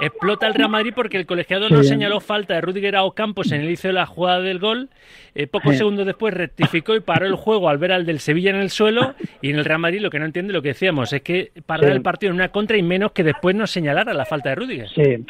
explota 0.01 0.47
el 0.47 0.55
Real 0.55 0.71
Madrid 0.71 0.93
porque 0.95 1.17
el 1.17 1.27
colegiado 1.27 1.69
no 1.69 1.83
señaló 1.83 2.21
falta 2.21 2.55
de 2.55 2.61
Rudiger 2.61 2.97
a 2.97 3.03
Ocampos 3.05 3.51
en 3.53 3.61
el 3.61 3.67
inicio 3.67 3.89
de 3.89 3.95
la 3.95 4.07
jugada 4.07 4.41
del 4.41 4.59
gol. 4.59 4.89
Eh, 5.35 5.47
pocos 5.47 5.77
segundos 5.77 6.07
después 6.07 6.35
rectificó 6.35 6.95
y 6.95 7.01
paró 7.01 7.27
el 7.27 7.35
juego 7.35 7.69
al 7.69 7.79
ver 7.79 7.93
al 7.93 8.07
del 8.07 8.21
Sevilla 8.21 8.51
en 8.51 8.57
el 8.57 8.71
suelo. 8.71 9.15
Y 9.43 9.51
en 9.51 9.57
el 9.57 9.65
Real 9.65 9.81
Madrid 9.81 10.01
lo 10.01 10.11
que 10.11 10.19
no 10.19 10.25
entiende 10.25 10.53
lo 10.53 10.63
que 10.63 10.69
decíamos 10.69 11.13
es 11.13 11.23
que 11.23 11.53
parar 11.67 11.91
el 11.91 12.03
partido 12.03 12.31
en 12.31 12.37
una 12.37 12.49
contra 12.49 12.77
y 12.77 12.83
menos 12.83 13.13
que 13.13 13.25
después 13.25 13.55
no 13.57 13.67
señalara 13.67 14.15
la 14.15 14.25
falta 14.25 14.51
de 14.51 14.55
Rudiger. 14.55 14.89
Sí, 14.89 15.25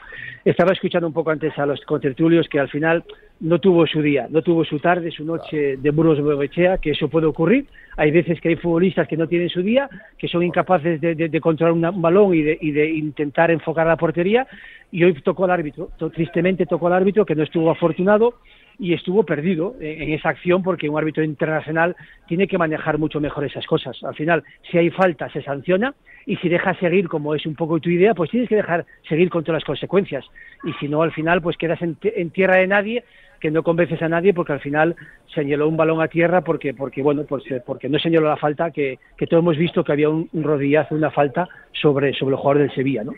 estaba 0.45 0.73
escuchando 0.73 1.07
un 1.07 1.13
poco 1.13 1.31
antes 1.31 1.57
a 1.59 1.67
los 1.67 1.81
contertulios 1.83 2.49
que 2.49 2.61
al 2.61 2.69
final 2.69 3.05
no 3.41 3.61
tuvo 3.61 3.87
su 3.87 4.03
día, 4.03 4.27
no 4.31 4.43
tuvo 4.43 4.65
su 4.65 4.81
tarde, 4.81 5.11
su 5.13 5.25
noche 5.25 5.77
de 5.77 5.91
Burgos 5.91 6.19
Bengoechea, 6.23 6.79
que 6.79 6.91
eso 6.91 7.09
puede 7.09 7.27
ocurrir. 7.27 7.67
Hay 7.97 8.11
veces 8.11 8.41
que 8.41 8.49
hay 8.49 8.57
futbolistas 8.57 9.07
que 9.07 9.17
no 9.17 9.29
tienen 9.29 9.49
su 9.49 9.63
día, 9.63 9.89
que 10.19 10.27
son 10.29 10.43
incapaces 10.43 11.01
de, 11.01 11.15
de- 11.15 11.29
de 11.29 11.41
controlar 11.41 11.73
una- 11.73 11.91
un 11.91 12.03
balón 12.03 12.35
y 12.35 12.43
de, 12.43 12.59
y 12.61 12.71
de 12.73 12.91
intentar 12.91 13.51
enfocar 13.51 13.87
la 13.87 13.97
portería. 13.97 14.47
Y 14.91 15.05
hoy 15.05 15.13
tocó 15.23 15.45
al 15.45 15.51
árbitro, 15.53 15.91
tristemente 16.15 16.67
tocó 16.67 16.89
al 16.89 16.95
árbitro, 16.95 17.25
que 17.27 17.35
no 17.35 17.43
estuvo 17.45 17.71
afortunado 17.71 18.35
y 18.81 18.93
estuvo 18.95 19.25
perdido 19.25 19.75
en, 19.81 20.13
esa 20.13 20.29
acción 20.31 20.63
porque 20.63 20.89
un 20.89 20.97
árbitro 20.99 21.23
internacional 21.25 21.95
tiene 22.27 22.47
que 22.47 22.59
manejar 22.59 22.99
mucho 22.99 23.21
mejor 23.21 23.45
esas 23.45 23.67
cosas. 23.67 24.03
Al 24.05 24.15
final, 24.15 24.43
si 24.71 24.79
hay 24.79 24.91
falta, 24.91 25.29
se 25.31 25.43
sanciona 25.43 25.95
y 26.27 26.37
si 26.37 26.49
dejas 26.49 26.77
seguir, 26.79 27.09
como 27.09 27.35
es 27.35 27.45
un 27.47 27.55
poco 27.55 27.81
tu 27.81 27.91
idea, 27.91 28.15
pues 28.15 28.31
tienes 28.31 28.49
que 28.49 28.57
dejar 28.57 28.85
seguir 29.09 29.31
con 29.31 29.43
todas 29.45 29.61
las 29.61 29.65
consecuencias. 29.65 30.25
Y 30.65 30.73
si 30.75 30.89
no, 30.89 31.03
al 31.03 31.13
final, 31.13 31.41
pues 31.43 31.57
quedas 31.57 31.81
en, 31.83 31.97
en 32.03 32.31
tierra 32.31 32.57
de 32.57 32.67
nadie 32.67 33.05
que 33.41 33.51
no 33.51 33.63
convences 33.63 34.01
a 34.03 34.09
nadie 34.09 34.35
porque 34.35 34.53
al 34.53 34.61
final 34.61 34.97
señaló 35.35 35.69
un 35.69 35.77
balón 35.77 36.01
a 36.01 36.09
tierra 36.09 36.43
porque 36.43 36.75
porque 36.75 37.03
bueno 37.03 37.25
pues, 37.25 37.45
eh, 37.51 37.63
porque 37.65 37.89
no 37.89 37.99
señaló 37.99 38.29
la 38.29 38.37
falta 38.37 38.71
que, 38.71 38.99
que 39.17 39.27
todos 39.27 39.43
hemos 39.43 39.57
visto 39.57 39.85
que 39.85 39.93
había 39.93 40.09
un, 40.09 40.29
un 40.33 40.43
rodillazo 40.43 40.95
una 40.95 41.11
falta 41.11 41.49
sobre 41.73 42.13
sobre 42.15 42.35
el 42.35 42.41
jugador 42.41 42.63
del 42.63 42.75
Sevilla 42.75 43.05
no 43.05 43.13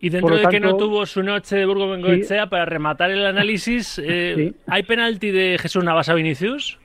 Y 0.00 0.08
dentro 0.08 0.36
de 0.36 0.46
que 0.46 0.60
no 0.60 0.76
tuvo 0.76 1.06
su 1.06 1.22
noche 1.22 1.56
de 1.56 1.66
Burgo 1.66 1.88
Bengoechea, 1.90 2.48
para 2.48 2.64
rematar 2.64 3.10
el 3.10 3.24
análisis, 3.24 3.98
eh, 4.04 4.34
Sí. 4.36 4.54
¿hay 4.66 4.82
penalti 4.82 5.30
de 5.30 5.58
Jesús 5.60 5.84
Navas 5.84 6.08
a 6.08 6.14
Vinicius? 6.14 6.78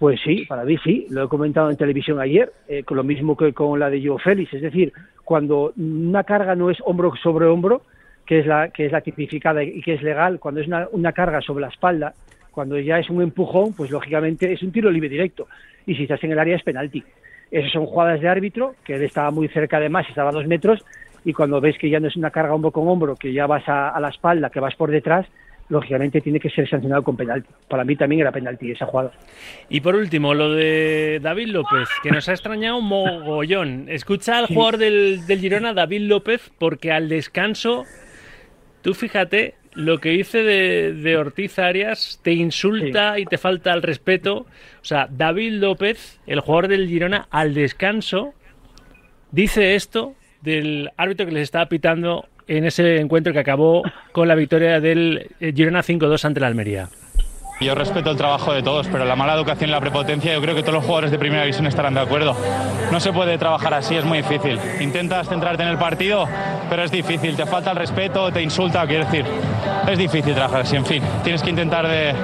Pues 0.00 0.18
sí, 0.24 0.46
para 0.48 0.64
mí 0.64 0.78
sí, 0.82 1.06
lo 1.10 1.24
he 1.24 1.28
comentado 1.28 1.70
en 1.70 1.76
televisión 1.76 2.20
ayer, 2.20 2.50
eh, 2.68 2.82
con 2.84 2.96
lo 2.96 3.04
mismo 3.04 3.36
que 3.36 3.52
con 3.52 3.78
la 3.78 3.90
de 3.90 4.02
Joe 4.02 4.18
Félix, 4.18 4.54
es 4.54 4.62
decir, 4.62 4.94
cuando 5.24 5.74
una 5.76 6.24
carga 6.24 6.54
no 6.54 6.70
es 6.70 6.78
hombro 6.86 7.12
sobre 7.22 7.44
hombro, 7.44 7.82
que 8.30 8.38
es 8.38 8.46
la 8.46 8.68
que 8.68 8.86
es 8.86 8.92
la 8.92 9.00
tipificada 9.00 9.60
y 9.64 9.82
que 9.82 9.94
es 9.94 10.02
legal, 10.04 10.38
cuando 10.38 10.60
es 10.60 10.68
una, 10.68 10.86
una 10.92 11.10
carga 11.10 11.40
sobre 11.40 11.62
la 11.62 11.66
espalda, 11.66 12.14
cuando 12.52 12.78
ya 12.78 13.00
es 13.00 13.10
un 13.10 13.20
empujón, 13.22 13.72
pues 13.72 13.90
lógicamente 13.90 14.52
es 14.52 14.62
un 14.62 14.70
tiro 14.70 14.88
libre 14.88 15.08
directo 15.08 15.48
y 15.84 15.96
si 15.96 16.04
estás 16.04 16.22
en 16.22 16.30
el 16.30 16.38
área 16.38 16.54
es 16.54 16.62
penalti. 16.62 17.02
Esas 17.50 17.72
son 17.72 17.86
jugadas 17.86 18.20
de 18.20 18.28
árbitro, 18.28 18.76
que 18.84 18.94
él 18.94 19.02
estaba 19.02 19.32
muy 19.32 19.48
cerca 19.48 19.78
además, 19.78 20.06
estaba 20.08 20.30
a 20.30 20.32
dos 20.32 20.46
metros, 20.46 20.84
y 21.24 21.32
cuando 21.32 21.60
ves 21.60 21.76
que 21.76 21.90
ya 21.90 21.98
no 21.98 22.06
es 22.06 22.14
una 22.14 22.30
carga 22.30 22.54
hombro 22.54 22.70
con 22.70 22.86
hombro, 22.86 23.16
que 23.16 23.32
ya 23.32 23.48
vas 23.48 23.68
a, 23.68 23.88
a 23.88 23.98
la 23.98 24.10
espalda, 24.10 24.48
que 24.48 24.60
vas 24.60 24.76
por 24.76 24.92
detrás, 24.92 25.26
lógicamente 25.68 26.20
tiene 26.20 26.38
que 26.38 26.50
ser 26.50 26.68
sancionado 26.70 27.02
con 27.02 27.16
penalti. 27.16 27.48
Para 27.66 27.82
mí 27.82 27.96
también 27.96 28.20
era 28.20 28.30
penalti 28.30 28.70
esa 28.70 28.86
jugada. 28.86 29.10
Y 29.68 29.80
por 29.80 29.96
último, 29.96 30.34
lo 30.34 30.52
de 30.52 31.18
David 31.20 31.48
López, 31.48 31.88
que 32.04 32.12
nos 32.12 32.28
ha 32.28 32.32
extrañado 32.32 32.78
un 32.78 32.86
mogollón. 32.86 33.86
Escucha 33.88 34.38
al 34.38 34.46
jugador 34.46 34.76
del, 34.76 35.26
del 35.26 35.40
Girona, 35.40 35.74
David 35.74 36.02
López, 36.02 36.52
porque 36.60 36.92
al 36.92 37.08
descanso, 37.08 37.86
tú 38.82 38.94
fíjate 38.94 39.54
lo 39.74 39.98
que 39.98 40.10
dice 40.10 40.42
de, 40.42 40.92
de 40.92 41.16
Ortiz 41.16 41.58
Arias, 41.58 42.20
te 42.22 42.32
insulta 42.32 43.18
y 43.18 43.24
te 43.24 43.38
falta 43.38 43.72
el 43.72 43.82
respeto. 43.82 44.38
O 44.38 44.84
sea, 44.84 45.08
David 45.10 45.52
López, 45.54 46.20
el 46.26 46.40
jugador 46.40 46.68
del 46.68 46.88
Girona, 46.88 47.28
al 47.30 47.54
descanso, 47.54 48.34
dice 49.30 49.74
esto 49.74 50.14
del 50.42 50.90
árbitro 50.96 51.26
que 51.26 51.32
les 51.32 51.42
estaba 51.44 51.66
pitando 51.66 52.26
en 52.46 52.64
ese 52.64 52.96
encuentro 52.96 53.32
que 53.32 53.38
acabó 53.38 53.82
con 54.12 54.26
la 54.26 54.34
victoria 54.34 54.80
del 54.80 55.30
eh, 55.40 55.52
Girona 55.54 55.82
5-2 55.82 56.24
ante 56.24 56.40
la 56.40 56.48
Almería. 56.48 56.88
Yo 57.60 57.74
respeto 57.74 58.10
el 58.10 58.16
trabajo 58.16 58.54
de 58.54 58.62
todos, 58.62 58.88
pero 58.88 59.04
la 59.04 59.16
mala 59.16 59.34
educación 59.34 59.68
y 59.68 59.72
la 59.72 59.80
prepotencia, 59.80 60.32
yo 60.32 60.40
creo 60.40 60.54
que 60.54 60.62
todos 60.62 60.76
los 60.76 60.84
jugadores 60.84 61.10
de 61.10 61.18
primera 61.18 61.42
división 61.42 61.66
estarán 61.66 61.92
de 61.92 62.00
acuerdo. 62.00 62.34
No 62.90 63.00
se 63.00 63.12
puede 63.12 63.36
trabajar 63.36 63.74
así, 63.74 63.94
es 63.96 64.04
muy 64.06 64.22
difícil. 64.22 64.58
Intentas 64.80 65.28
centrarte 65.28 65.62
en 65.62 65.68
el 65.68 65.76
partido, 65.76 66.26
pero 66.70 66.84
es 66.84 66.90
difícil. 66.90 67.36
Te 67.36 67.44
falta 67.44 67.72
el 67.72 67.76
respeto, 67.76 68.32
te 68.32 68.40
insulta, 68.40 68.86
quiero 68.86 69.04
decir. 69.04 69.26
Es 69.86 69.98
difícil 69.98 70.34
trabajar 70.34 70.62
así, 70.62 70.76
en 70.76 70.86
fin. 70.86 71.02
Tienes 71.22 71.42
que 71.42 71.50
intentar 71.50 71.86
de, 71.86 72.14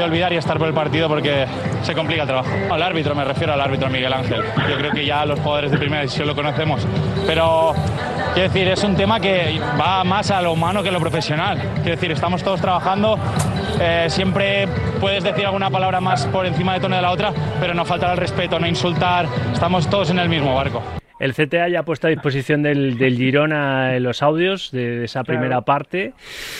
olvidar 0.00 0.32
y 0.32 0.36
estar 0.36 0.56
por 0.58 0.68
el 0.68 0.74
partido 0.74 1.08
porque 1.08 1.44
se 1.82 1.92
complica 1.92 2.22
el 2.22 2.28
trabajo. 2.28 2.50
Al 2.70 2.82
árbitro, 2.82 3.16
me 3.16 3.24
refiero 3.24 3.54
al 3.54 3.60
árbitro 3.60 3.90
Miguel 3.90 4.12
Ángel. 4.12 4.44
Yo 4.70 4.76
creo 4.76 4.92
que 4.92 5.04
ya 5.04 5.26
los 5.26 5.40
jugadores 5.40 5.72
de 5.72 5.78
primera 5.78 6.02
división 6.02 6.28
lo 6.28 6.36
conocemos. 6.36 6.86
Pero, 7.26 7.74
quiero 8.34 8.48
decir, 8.48 8.68
es 8.68 8.84
un 8.84 8.94
tema 8.94 9.18
que 9.18 9.60
va 9.80 10.04
más 10.04 10.30
a 10.30 10.40
lo 10.40 10.52
humano 10.52 10.84
que 10.84 10.90
a 10.90 10.92
lo 10.92 11.00
profesional. 11.00 11.58
Quiero 11.82 11.96
decir, 11.96 12.12
estamos 12.12 12.44
todos 12.44 12.60
trabajando. 12.60 13.18
Eh, 13.80 14.06
siempre 14.08 14.68
puedes 15.00 15.24
decir 15.24 15.46
alguna 15.46 15.70
palabra 15.70 16.00
más 16.00 16.26
por 16.26 16.46
encima 16.46 16.74
de 16.74 16.80
tono 16.80 16.96
de 16.96 17.02
la 17.02 17.10
otra, 17.10 17.32
pero 17.60 17.74
no 17.74 17.84
faltar 17.84 18.10
al 18.10 18.16
respeto, 18.16 18.58
no 18.58 18.66
insultar. 18.66 19.26
Estamos 19.52 19.88
todos 19.88 20.10
en 20.10 20.18
el 20.18 20.28
mismo 20.28 20.54
barco. 20.54 21.01
El 21.22 21.34
CTA 21.34 21.68
ya 21.68 21.78
ha 21.78 21.84
puesto 21.84 22.08
a 22.08 22.10
disposición 22.10 22.64
del, 22.64 22.98
del 22.98 23.16
Girona 23.16 23.96
los 24.00 24.24
audios 24.24 24.72
de, 24.72 25.04
esa 25.04 25.22
primera 25.22 25.60
parte. 25.60 26.14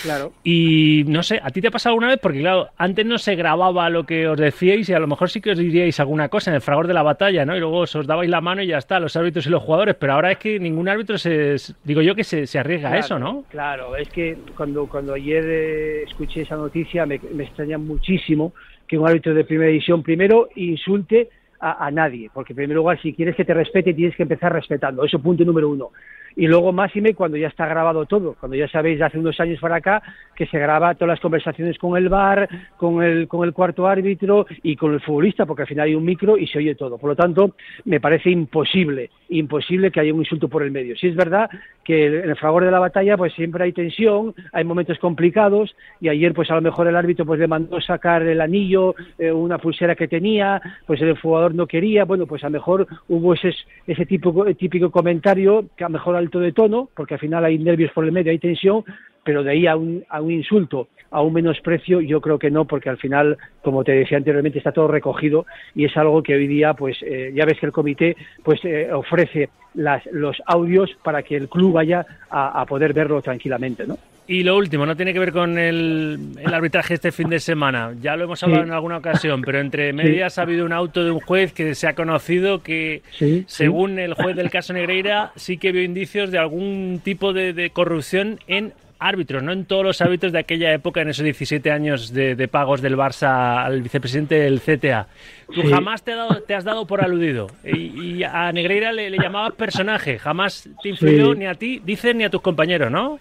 Claro. 0.05 0.33
Y 0.45 1.03
no 1.09 1.25
sé, 1.25 1.41
¿a 1.43 1.51
ti 1.51 1.61
te 1.61 1.67
ha 1.67 1.71
pasado 1.73 1.95
alguna 1.95 2.07
vez? 2.07 2.21
Porque 2.23 2.39
claro, 2.39 2.69
antes 2.77 3.05
no 3.05 3.19
se 3.19 3.35
grababa 3.35 3.91
lo 3.91 4.05
que 4.05 4.29
os 4.29 4.39
decíais 4.39 4.89
y 4.89 4.95
a 4.95 5.01
lo 5.01 5.09
mejor 5.09 5.31
sí 5.31 5.41
que 5.41 5.51
os 5.51 5.59
diríais 5.59 5.99
alguna 5.99 6.29
cosa 6.29 6.53
en 6.53 6.55
el 6.55 6.61
fragor 6.61 6.87
de 6.87 6.95
la 6.95 7.03
batalla, 7.03 7.45
¿no? 7.45 7.57
Y 7.57 7.59
luego 7.59 7.79
os 7.79 8.07
dabais 8.07 8.31
la 8.31 8.41
mano 8.41 8.63
y 8.63 8.69
ya 8.69 8.79
está, 8.79 9.01
los 9.01 9.17
árbitros 9.17 9.45
y 9.49 9.51
los 9.51 9.65
jugadores. 9.65 9.97
Pero 9.97 10.13
ahora 10.13 10.31
es 10.31 10.39
que 10.39 10.61
ningún 10.61 10.89
árbitro 10.89 11.19
se, 11.19 11.57
digo 11.83 12.01
yo 12.01 12.15
que 12.15 12.23
se, 12.23 12.47
se 12.47 12.61
arriesga 12.61 12.91
a 12.93 12.99
eso, 12.99 13.19
¿no? 13.19 13.43
Claro, 13.51 13.97
es 13.97 14.09
que 14.11 14.39
cuando, 14.57 14.87
cuando 14.87 15.15
ayer 15.15 15.45
eh, 15.45 16.03
escuché 16.05 16.43
esa 16.43 16.55
noticia 16.55 17.05
me, 17.05 17.19
me 17.35 17.43
extraña 17.43 17.79
muchísimo 17.79 18.53
que 18.87 18.97
un 18.97 19.09
árbitro 19.09 19.35
de 19.35 19.43
primera 19.43 19.71
división 19.71 20.05
primero 20.05 20.51
insulte 20.55 21.31
a, 21.63 21.87
a, 21.87 21.91
nadie, 21.93 22.29
porque 22.35 22.53
en 22.53 22.57
primer 22.57 22.77
lugar, 22.77 23.01
si 23.01 23.15
quieres 23.15 23.37
que 23.37 23.45
te 23.45 23.55
respete, 23.55 23.95
tienes 23.95 24.17
que 24.17 24.25
empezar 24.25 24.53
respetando. 24.53 25.05
Eso 25.05 25.21
punto 25.21 25.45
número 25.45 25.71
uno. 25.71 25.91
Y 26.37 26.47
luego 26.47 26.73
máxime 26.73 27.15
cuando 27.15 27.37
ya 27.37 27.49
está 27.49 27.67
grabado 27.67 28.07
todo, 28.07 28.37
cuando 28.39 28.57
ya 28.57 28.69
sabéis 28.69 29.01
hace 29.03 29.19
unos 29.19 29.39
años 29.41 29.61
para 29.61 29.77
acá 29.77 30.03
que 30.35 30.47
se 30.47 30.59
graba 30.59 30.95
todas 30.95 31.15
las 31.15 31.21
conversaciones 31.21 31.79
con 31.79 31.97
el 31.97 32.09
bar, 32.09 32.49
con 32.77 33.03
el, 33.03 33.29
con 33.29 33.47
el 33.47 33.53
cuarto 33.53 33.87
árbitro 33.87 34.47
y 34.63 34.77
con 34.77 34.95
el 34.95 35.01
futbolista, 35.01 35.47
porque 35.47 35.63
al 35.63 35.69
final 35.69 35.87
hay 35.87 35.95
un 35.95 36.05
micro 36.05 36.39
y 36.39 36.47
se 36.47 36.59
oye 36.59 36.75
todo. 36.75 36.99
Por 36.99 37.11
lo 37.11 37.17
tanto, 37.17 37.55
me 37.85 38.01
parece 38.01 38.31
imposible, 38.31 39.11
imposible 39.29 39.91
que 39.91 40.01
haya 40.01 40.13
un 40.13 40.21
insulto 40.21 40.49
por 40.49 40.63
el 40.63 40.71
medio. 40.71 40.97
Si 40.97 41.09
es 41.09 41.17
verdad 41.17 41.51
que 41.85 42.07
en 42.07 42.31
el 42.31 42.37
fragor 42.37 42.65
de 42.65 42.71
la 42.71 42.79
batalla 42.79 43.17
pues 43.17 43.33
siempre 43.35 43.65
hay 43.65 43.73
tensión, 43.73 44.35
hay 44.53 44.65
momentos 44.65 44.99
complicados 44.99 45.75
y 46.01 46.09
ayer 46.09 46.33
pues 46.33 46.51
a 46.51 46.55
lo 46.55 46.63
mejor 46.63 46.87
el 46.87 46.97
árbitro 46.97 47.27
pues 47.27 47.41
le 47.41 47.49
mandó 47.49 47.81
sacar 47.81 48.23
el 48.23 48.41
anillo, 48.41 48.95
eh, 49.19 49.33
una 49.33 49.59
pulsera 49.59 49.95
que 49.95 50.09
tenía, 50.09 50.61
pues 50.87 51.01
el 51.01 51.19
jugador 51.19 51.55
no 51.55 51.67
quería, 51.67 52.05
bueno 52.05 52.27
pues 52.27 52.43
a 52.45 52.47
lo 52.47 52.53
mejor 52.53 52.87
hubo 53.09 53.35
ese, 53.35 53.55
ese 53.87 54.07
tipo, 54.07 54.45
típico 54.55 54.91
comentario 54.91 55.67
que 55.77 55.85
a 55.85 55.89
lo 55.89 55.95
mejor 55.95 56.17
alto 56.23 56.41
de 56.41 56.53
tono, 56.53 56.89
porque 56.95 57.15
al 57.15 57.21
final 57.21 57.45
hay 57.45 57.59
nervios 57.59 57.93
por 57.93 58.05
el 58.05 58.13
medio, 58.13 58.33
hay 58.33 58.39
tensión, 58.39 58.85
pero 59.25 59.43
de 59.43 59.51
ahí 59.51 59.67
a 59.67 59.77
un, 59.77 60.05
a 60.09 60.21
un 60.21 60.33
insulto, 60.33 60.89
a 61.11 61.21
un 61.23 61.33
menosprecio, 61.33 62.01
yo 62.01 62.21
creo 62.21 62.39
que 62.39 62.51
no, 62.51 62.65
porque 62.65 62.91
al 62.91 62.97
final, 62.97 63.37
como 63.63 63.85
te 63.85 63.93
decía 63.93 64.19
anteriormente, 64.19 64.59
está 64.59 64.73
todo 64.73 64.89
recogido 64.89 65.47
y 65.75 65.85
es 65.85 65.97
algo 65.97 66.23
que 66.23 66.35
hoy 66.35 66.47
día, 66.47 66.75
pues 66.75 66.97
eh, 67.03 67.33
ya 67.35 67.45
ves 67.45 67.61
que 67.61 67.67
el 67.67 67.73
comité 67.73 68.17
pues 68.43 68.65
eh, 68.65 68.93
ofrece 68.93 69.51
las, 69.75 70.05
los 70.07 70.43
audios 70.47 70.91
para 71.05 71.23
que 71.23 71.37
el 71.37 71.49
club 71.49 71.73
vaya 71.73 72.05
a, 72.31 72.61
a 72.61 72.67
poder 72.67 72.93
verlo 72.93 73.21
tranquilamente, 73.23 73.87
¿no? 73.87 73.97
Y 74.27 74.45
lo 74.45 74.57
último, 74.57 74.87
no 74.87 74.95
tiene 74.95 75.13
que 75.13 75.19
ver 75.19 75.33
con 75.33 75.59
el, 75.59 76.37
el, 76.39 76.55
arbitraje 76.55 76.95
este 76.95 77.11
fin 77.11 77.29
de 77.29 77.41
semana. 77.41 77.93
Ya 78.01 78.15
lo 78.15 78.25
hemos 78.25 78.43
hablado 78.43 78.63
sí. 78.63 78.69
en 78.69 78.75
alguna 78.75 78.99
ocasión, 78.99 79.43
pero 79.43 79.59
entre 79.59 79.93
medias 79.93 80.35
sí. 80.35 80.41
ha 80.41 80.45
habido 80.45 80.65
un 80.65 80.73
auto 80.73 81.05
de 81.05 81.11
un 81.11 81.21
juez 81.21 81.53
que 81.53 81.75
se 81.75 81.89
ha 81.89 81.95
conocido 81.95 82.63
que, 82.63 83.03
sí, 83.11 83.45
según 83.49 83.99
el 83.99 84.15
juez 84.15 84.37
del 84.37 84.49
caso 84.49 84.73
Negreira, 84.73 85.33
sí 85.35 85.59
que 85.59 85.73
vio 85.73 85.83
indicios 85.83 86.31
de 86.31 86.39
algún 86.39 87.01
tipo 87.03 87.33
de, 87.33 87.53
de, 87.53 87.71
corrupción 87.71 88.39
en 88.47 88.73
árbitros, 89.01 89.43
no 89.43 89.51
en 89.51 89.65
todos 89.65 89.85
los 89.85 90.01
árbitros 90.01 90.31
de 90.31 90.39
aquella 90.39 90.73
época, 90.73 91.03
en 91.03 91.09
esos 91.09 91.25
17 91.25 91.73
años 91.73 92.13
de, 92.13 92.37
de 92.37 92.47
pagos 92.47 92.81
del 92.81 92.97
Barça 92.97 93.65
al 93.65 93.83
vicepresidente 93.83 94.37
del 94.37 94.61
CTA. 94.61 95.09
Tú 95.53 95.63
jamás 95.69 96.05
te, 96.05 96.15
dado, 96.15 96.41
te, 96.43 96.55
has 96.55 96.63
dado 96.63 96.87
por 96.87 97.03
aludido. 97.03 97.49
Y, 97.65 98.19
y 98.19 98.25
a 98.25 98.53
Negreira 98.53 98.93
le, 98.93 99.11
le, 99.11 99.19
llamabas 99.19 99.55
personaje. 99.55 100.21
Jamás 100.21 100.69
te 100.81 100.91
influyó 100.91 101.35
ni 101.35 101.47
a 101.47 101.55
ti, 101.55 101.83
dicen, 101.85 102.19
ni 102.19 102.25
a 102.25 102.31
tus 102.31 102.41
compañeros, 102.41 102.91
¿no? 102.93 103.19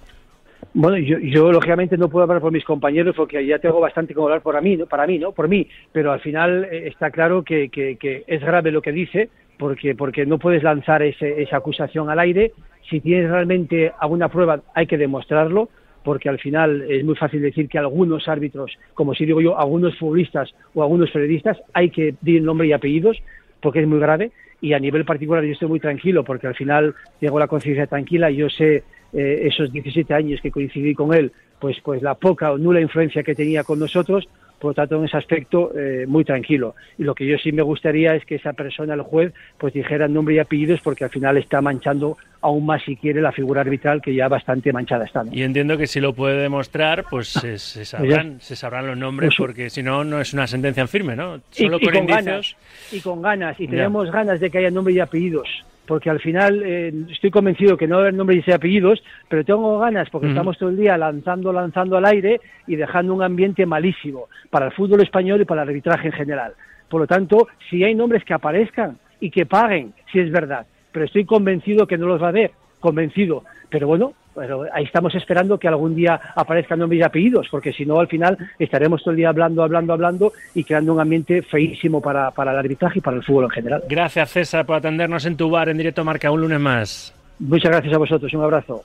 Bueno, 0.74 0.98
yo, 0.98 1.20
yo, 1.20 1.52
lógicamente 1.52 1.98
no 1.98 2.08
puedo 2.08 2.24
hablar 2.24 2.40
por 2.40 2.54
mis 2.54 2.64
compañeros 2.64 3.14
porque 3.16 3.46
ya 3.46 3.60
tengo 3.60 3.82
bastante 3.82 4.14
como 4.14 4.28
hablar 4.28 4.42
por 4.42 4.62
mí, 4.62 4.78
¿no? 4.78 4.86
para 4.86 5.06
mí, 5.06 5.20
¿no? 5.20 5.34
Por 5.34 5.50
mí, 5.50 5.68
pero 5.92 6.14
al 6.14 6.22
final 6.22 6.64
eh, 6.72 6.88
está 6.88 7.12
claro 7.12 7.44
que, 7.44 7.68
que, 7.68 7.98
que, 7.98 8.24
es 8.26 8.42
grave 8.42 8.72
lo 8.72 8.82
que 8.82 8.94
dice 8.94 9.30
porque 9.58 9.96
porque 9.96 10.26
no 10.26 10.40
puedes 10.40 10.64
lanzar 10.64 11.04
ese, 11.04 11.42
esa 11.42 11.58
acusación 11.58 12.10
al 12.10 12.20
aire. 12.20 12.54
Si 12.90 13.02
tienes 13.02 13.30
realmente 13.30 13.92
alguna 14.00 14.30
prueba, 14.30 14.62
hay 14.74 14.88
que 14.88 14.98
demostrarlo 14.98 15.70
porque 16.04 16.30
al 16.30 16.40
final 16.40 16.84
es 16.90 17.04
muy 17.04 17.16
fácil 17.16 17.42
decir 17.42 17.68
que 17.68 17.78
algunos 17.78 18.28
árbitros, 18.30 18.72
como 18.94 19.14
si 19.14 19.26
digo 19.26 19.42
yo, 19.42 19.60
algunos 19.60 19.98
futbolistas 20.00 20.54
o 20.74 20.84
algunos 20.84 21.12
periodistas, 21.12 21.58
hay 21.74 21.90
que 21.90 22.16
decir 22.22 22.42
nombre 22.42 22.68
y 22.68 22.74
apellidos 22.74 23.22
porque 23.60 23.82
es 23.82 23.88
muy 23.88 24.00
grave 24.00 24.32
y 24.62 24.74
a 24.74 24.80
nivel 24.80 25.04
particular 25.04 25.44
yo 25.44 25.52
estoy 25.52 25.68
muy 25.68 25.80
tranquilo 25.80 26.24
porque 26.24 26.48
al 26.48 26.56
final 26.56 26.96
tengo 27.20 27.40
la 27.40 27.48
conciencia 27.48 27.88
tranquila 27.88 28.32
y 28.32 28.38
yo 28.38 28.50
sé 28.50 28.84
eh, 29.14 29.42
esos 29.44 29.72
17 29.72 30.14
años 30.14 30.42
que 30.42 30.52
coincidí 30.52 30.94
con 30.94 31.14
él, 31.14 31.32
pues, 31.60 31.78
pues 31.84 32.02
la 32.02 32.16
poca 32.16 32.52
o 32.52 32.58
nula 32.58 32.82
influencia 32.82 33.24
que 33.24 33.36
tenía 33.36 33.64
con 33.64 33.80
nosotros, 33.80 34.28
por 34.60 34.72
lo 34.72 34.74
tanto 34.76 34.98
en 34.98 35.06
ese 35.06 35.18
aspecto 35.18 35.72
eh, 35.76 36.06
muy 36.08 36.24
tranquilo. 36.24 36.76
Y 36.98 37.04
lo 37.04 37.16
que 37.16 37.26
yo 37.26 37.38
sí 37.38 37.52
me 37.52 37.62
gustaría 37.64 38.16
es 38.16 38.26
que 38.26 38.36
esa 38.36 38.54
persona, 38.54 38.94
el 38.94 39.02
juez, 39.02 39.34
pues 39.58 39.74
dijera 39.74 40.08
nombre 40.08 40.36
y 40.36 40.40
apellidos 40.40 40.82
porque 40.82 41.04
al 41.04 41.10
final 41.10 41.38
está 41.38 41.62
manchando 41.62 42.18
aún 42.42 42.66
más 42.66 42.84
si 42.84 42.96
quiere 42.96 43.22
la 43.22 43.32
figura 43.32 43.62
arbitral 43.62 44.02
que 44.02 44.14
ya 44.14 44.28
bastante 44.28 44.72
manchada 44.72 45.06
está. 45.06 45.24
¿no? 45.24 45.34
Y 45.34 45.44
entiendo 45.44 45.78
que 45.78 45.88
si 45.88 46.00
lo 46.00 46.14
puede 46.14 46.42
demostrar, 46.42 47.06
pues 47.10 47.30
se, 47.30 47.58
se 47.58 47.86
sabrán, 47.86 48.40
se 48.40 48.56
sabrán 48.56 48.88
los 48.88 48.98
nombres 48.98 49.30
Pues 49.30 49.38
porque 49.38 49.70
si 49.70 49.84
no, 49.84 50.04
no 50.04 50.22
es 50.22 50.34
una 50.34 50.48
sentencia 50.48 50.82
en 50.82 50.88
firme, 50.88 51.16
¿no? 51.16 51.42
Solo 51.50 51.78
y, 51.80 51.84
y 51.84 51.86
con, 51.86 51.94
con 51.94 52.06
ganas, 52.08 52.56
y 52.92 53.00
con 53.00 53.22
ganas, 53.22 53.60
y 53.60 53.68
tenemos 53.68 54.06
ya. 54.08 54.12
ganas 54.14 54.40
de 54.40 54.50
que 54.50 54.60
haya 54.60 54.72
nombre 54.72 54.94
y 54.94 55.00
apellidos 55.00 55.48
porque 55.86 56.10
al 56.10 56.20
final 56.20 56.62
eh, 56.64 56.94
estoy 57.10 57.32
convencido 57.32 57.78
que 57.78 57.88
no 57.88 57.98
haber 57.98 58.14
nombres 58.14 58.48
y 58.48 58.52
apellidos, 58.52 59.04
pero 59.28 59.44
tengo 59.44 59.80
ganas 59.80 60.10
porque 60.10 60.28
uh 60.28 60.30
-huh. 60.30 60.34
estamos 60.34 60.58
todo 60.58 60.70
el 60.70 60.78
día 60.78 60.98
lanzando, 60.98 61.52
lanzando 61.52 61.98
al 61.98 62.06
aire 62.06 62.40
y 62.68 62.76
dejando 62.76 63.14
un 63.14 63.24
ambiente 63.24 63.66
malísimo 63.66 64.28
para 64.50 64.68
el 64.68 64.72
fútbol 64.72 65.02
español 65.02 65.42
y 65.42 65.46
para 65.46 65.64
el 65.64 65.70
arbitraje 65.70 66.08
en 66.08 66.14
general. 66.14 66.54
Por 66.90 67.02
lo 67.02 67.08
tanto, 67.08 67.48
si 67.70 67.84
hay 67.84 67.96
nombres 67.96 68.24
que 68.24 68.34
aparezcan 68.34 68.98
y 69.20 69.30
que 69.30 69.46
paguen, 69.46 69.94
si 70.12 70.20
es 70.20 70.32
verdad, 70.32 70.66
pero 70.92 71.06
estoy 71.06 71.26
convencido 71.26 71.88
que 71.88 71.98
no 71.98 72.08
los 72.08 72.22
va 72.22 72.28
a 72.28 72.30
haber, 72.30 72.52
convencido. 72.80 73.44
Pero 73.70 73.88
bueno, 73.88 74.14
pero 74.34 74.66
ahí 74.74 74.86
estamos 74.86 75.14
esperando 75.16 75.58
que 75.58 75.68
algún 75.68 75.96
día 75.96 76.20
aparezcan 76.36 76.80
nombres 76.80 77.00
y 77.00 77.04
apellidos, 77.04 77.48
porque 77.50 77.74
si 77.74 77.86
no, 77.86 78.00
al 78.00 78.08
final 78.08 78.38
estaremos 78.60 79.02
todo 79.02 79.12
el 79.12 79.18
día 79.18 79.30
hablando, 79.30 79.64
hablando, 79.64 79.94
hablando 79.94 80.34
y 80.54 80.64
creando 80.64 80.94
un 80.94 81.00
ambiente 81.00 81.42
feísimo 81.42 82.02
para, 82.02 82.32
para 82.32 82.52
el 82.52 82.58
arbitraje 82.58 83.00
y 83.00 83.02
para 83.02 83.18
el 83.18 83.24
fútbol 83.24 83.46
en 83.46 83.50
general. 83.52 83.84
Gracias, 83.90 84.32
César, 84.32 84.66
por 84.66 84.78
atendernos 84.78 85.26
en 85.26 85.38
tu 85.38 85.50
bar 85.50 85.70
en 85.70 85.78
directo 85.78 86.04
Marca 86.04 86.32
un 86.32 86.42
lunes 86.42 86.60
más. 86.60 87.14
Muchas 87.40 87.72
gracias 87.72 87.94
a 87.94 87.98
vosotros, 87.98 88.34
un 88.34 88.44
abrazo. 88.44 88.84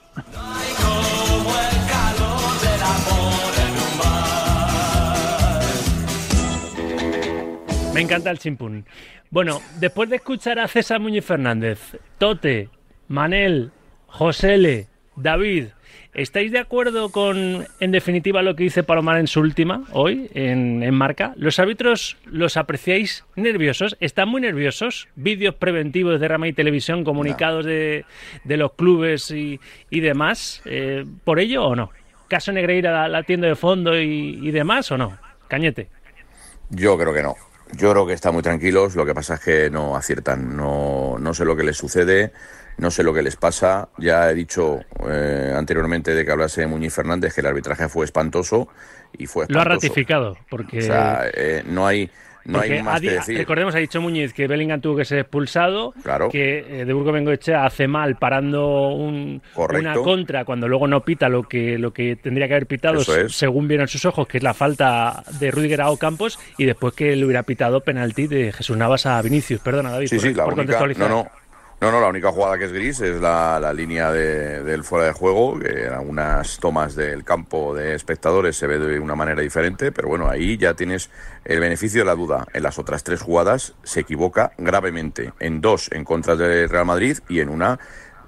Me 7.93 8.01
encanta 8.01 8.29
el 8.29 8.37
chimpún. 8.37 8.85
Bueno, 9.31 9.59
después 9.79 10.09
de 10.09 10.17
escuchar 10.17 10.59
a 10.59 10.67
César 10.67 10.99
Muñoz 10.99 11.25
Fernández, 11.25 11.97
Tote, 12.19 12.69
Manel, 13.07 13.71
Josele, 14.05 14.87
David, 15.17 15.69
¿estáis 16.13 16.51
de 16.51 16.59
acuerdo 16.59 17.09
con, 17.09 17.65
en 17.79 17.91
definitiva, 17.91 18.43
lo 18.43 18.55
que 18.55 18.65
dice 18.65 18.83
Palomar 18.83 19.17
en 19.17 19.25
su 19.25 19.39
última, 19.39 19.83
hoy, 19.91 20.29
en, 20.35 20.83
en, 20.83 20.93
Marca? 20.93 21.33
¿Los 21.37 21.57
árbitros 21.57 22.17
los 22.25 22.55
apreciáis 22.55 23.25
nerviosos? 23.35 23.97
¿Están 23.99 24.29
muy 24.29 24.41
nerviosos? 24.41 25.07
¿Vídeos 25.15 25.55
preventivos 25.55 26.19
de 26.19 26.27
Rama 26.27 26.47
y 26.47 26.53
Televisión, 26.53 27.03
comunicados 27.03 27.65
no. 27.65 27.71
de, 27.71 28.05
de, 28.43 28.57
los 28.57 28.73
clubes 28.73 29.31
y, 29.31 29.59
y 29.89 29.99
demás? 30.01 30.61
Eh, 30.65 31.03
¿Por 31.23 31.39
ello 31.39 31.65
o 31.65 31.75
no? 31.75 31.89
¿Caso 32.27 32.51
Negreira 32.51 32.91
la, 32.91 33.07
la 33.07 33.23
tienda 33.23 33.47
de 33.47 33.55
fondo 33.55 33.99
y, 33.99 34.39
y 34.41 34.51
demás 34.51 34.91
o 34.91 34.97
no? 34.97 35.17
Cañete. 35.47 35.89
Yo 36.69 36.95
creo 36.95 37.13
que 37.13 37.23
no. 37.23 37.35
Yo 37.73 37.91
creo 37.91 38.05
que 38.05 38.13
están 38.13 38.33
muy 38.33 38.43
tranquilos, 38.43 38.95
lo 38.95 39.05
que 39.05 39.13
pasa 39.13 39.35
es 39.35 39.39
que 39.41 39.69
no 39.69 39.95
aciertan, 39.97 40.55
no, 40.55 41.17
no 41.19 41.33
sé 41.33 41.43
lo 41.43 41.55
que 41.55 41.63
les 41.63 41.75
sucede, 41.75 42.31
no 42.77 42.91
sé 42.91 43.03
lo 43.03 43.13
que 43.13 43.21
les 43.21 43.35
pasa. 43.35 43.89
Ya 43.97 44.29
he 44.29 44.33
dicho 44.33 44.79
eh, 45.09 45.53
anteriormente 45.55 46.13
de 46.13 46.23
que 46.25 46.31
hablase 46.31 46.61
de 46.61 46.67
Muñiz 46.67 46.93
Fernández 46.93 47.33
que 47.33 47.41
el 47.41 47.47
arbitraje 47.47 47.89
fue 47.89 48.05
espantoso 48.05 48.67
y 49.17 49.25
fue 49.25 49.43
espantoso. 49.43 49.53
Lo 49.53 49.61
ha 49.61 49.75
ratificado, 49.75 50.37
porque... 50.49 50.79
O 50.79 50.81
sea, 50.81 51.25
eh, 51.33 51.63
no 51.65 51.87
hay... 51.87 52.09
No 52.45 52.61
hay 52.61 52.81
más 52.81 53.01
que 53.01 53.11
decir. 53.11 53.37
Recordemos, 53.37 53.75
ha 53.75 53.79
dicho 53.79 53.99
Muñiz 53.99 54.31
que 54.31 54.47
Bellingham 54.47 54.79
tuvo 54.79 54.95
que 54.95 55.03
ser 55.03 55.19
expulsado, 55.19 55.93
claro. 56.01 56.29
que 56.29 56.59
eh, 56.59 56.85
de 56.85 56.93
Burgo 56.93 57.11
Bengoechea 57.11 57.65
hace 57.65 57.89
mal 57.89 58.15
parando 58.15 58.87
un, 58.87 59.41
una 59.57 59.95
contra 59.95 60.45
cuando 60.45 60.69
luego 60.69 60.87
no 60.87 61.03
pita 61.03 61.27
lo 61.27 61.43
que 61.43 61.77
lo 61.77 61.91
que 61.91 62.15
tendría 62.15 62.47
que 62.47 62.53
haber 62.53 62.65
pitado 62.65 63.01
es. 63.01 63.35
según 63.35 63.67
vieron 63.67 63.89
sus 63.89 64.05
ojos, 64.05 64.29
que 64.29 64.37
es 64.37 64.43
la 64.43 64.53
falta 64.53 65.23
de 65.41 65.51
Rudiger 65.51 65.81
a 65.81 65.87
Campos, 65.99 66.39
y 66.57 66.63
después 66.63 66.93
que 66.93 67.17
le 67.17 67.25
hubiera 67.25 67.43
pitado 67.43 67.81
penalti 67.81 68.27
de 68.27 68.53
Jesús 68.53 68.77
Navas 68.77 69.05
a 69.05 69.21
Vinicius. 69.21 69.59
Perdona, 69.59 69.91
David, 69.91 70.07
sí, 70.07 70.15
por, 70.15 70.25
sí, 70.25 70.33
la 70.33 70.45
por 70.45 70.53
única. 70.53 70.79
No, 70.99 71.09
no. 71.09 71.27
No, 71.79 71.91
no, 71.91 72.01
la 72.01 72.07
única 72.07 72.31
jugada 72.31 72.57
que 72.57 72.65
es 72.65 72.73
gris 72.73 72.99
es 73.01 73.21
la, 73.21 73.59
la 73.59 73.71
línea 73.71 74.11
de, 74.11 74.63
del 74.63 74.83
fuera 74.83 75.05
de 75.05 75.11
juego, 75.11 75.59
que 75.59 75.85
en 75.85 75.93
algunas 75.93 76.57
tomas 76.57 76.95
del 76.95 77.23
campo 77.23 77.75
de 77.75 77.93
espectadores 77.93 78.57
se 78.57 78.65
ve 78.65 78.79
de 78.79 78.99
una 78.99 79.13
manera 79.13 79.43
diferente, 79.43 79.91
pero 79.91 80.07
bueno, 80.07 80.27
ahí 80.27 80.57
ya 80.57 80.73
tienes 80.73 81.11
el 81.45 81.59
beneficio 81.59 82.01
de 82.01 82.05
la 82.05 82.15
duda. 82.15 82.47
En 82.53 82.63
las 82.63 82.79
otras 82.79 83.03
tres 83.03 83.21
jugadas 83.21 83.75
se 83.83 83.99
equivoca 83.99 84.53
gravemente. 84.57 85.33
En 85.39 85.61
dos 85.61 85.91
en 85.91 86.03
contra 86.03 86.35
del 86.35 86.67
Real 86.67 86.85
Madrid 86.85 87.19
y 87.29 87.41
en 87.41 87.49
una 87.49 87.79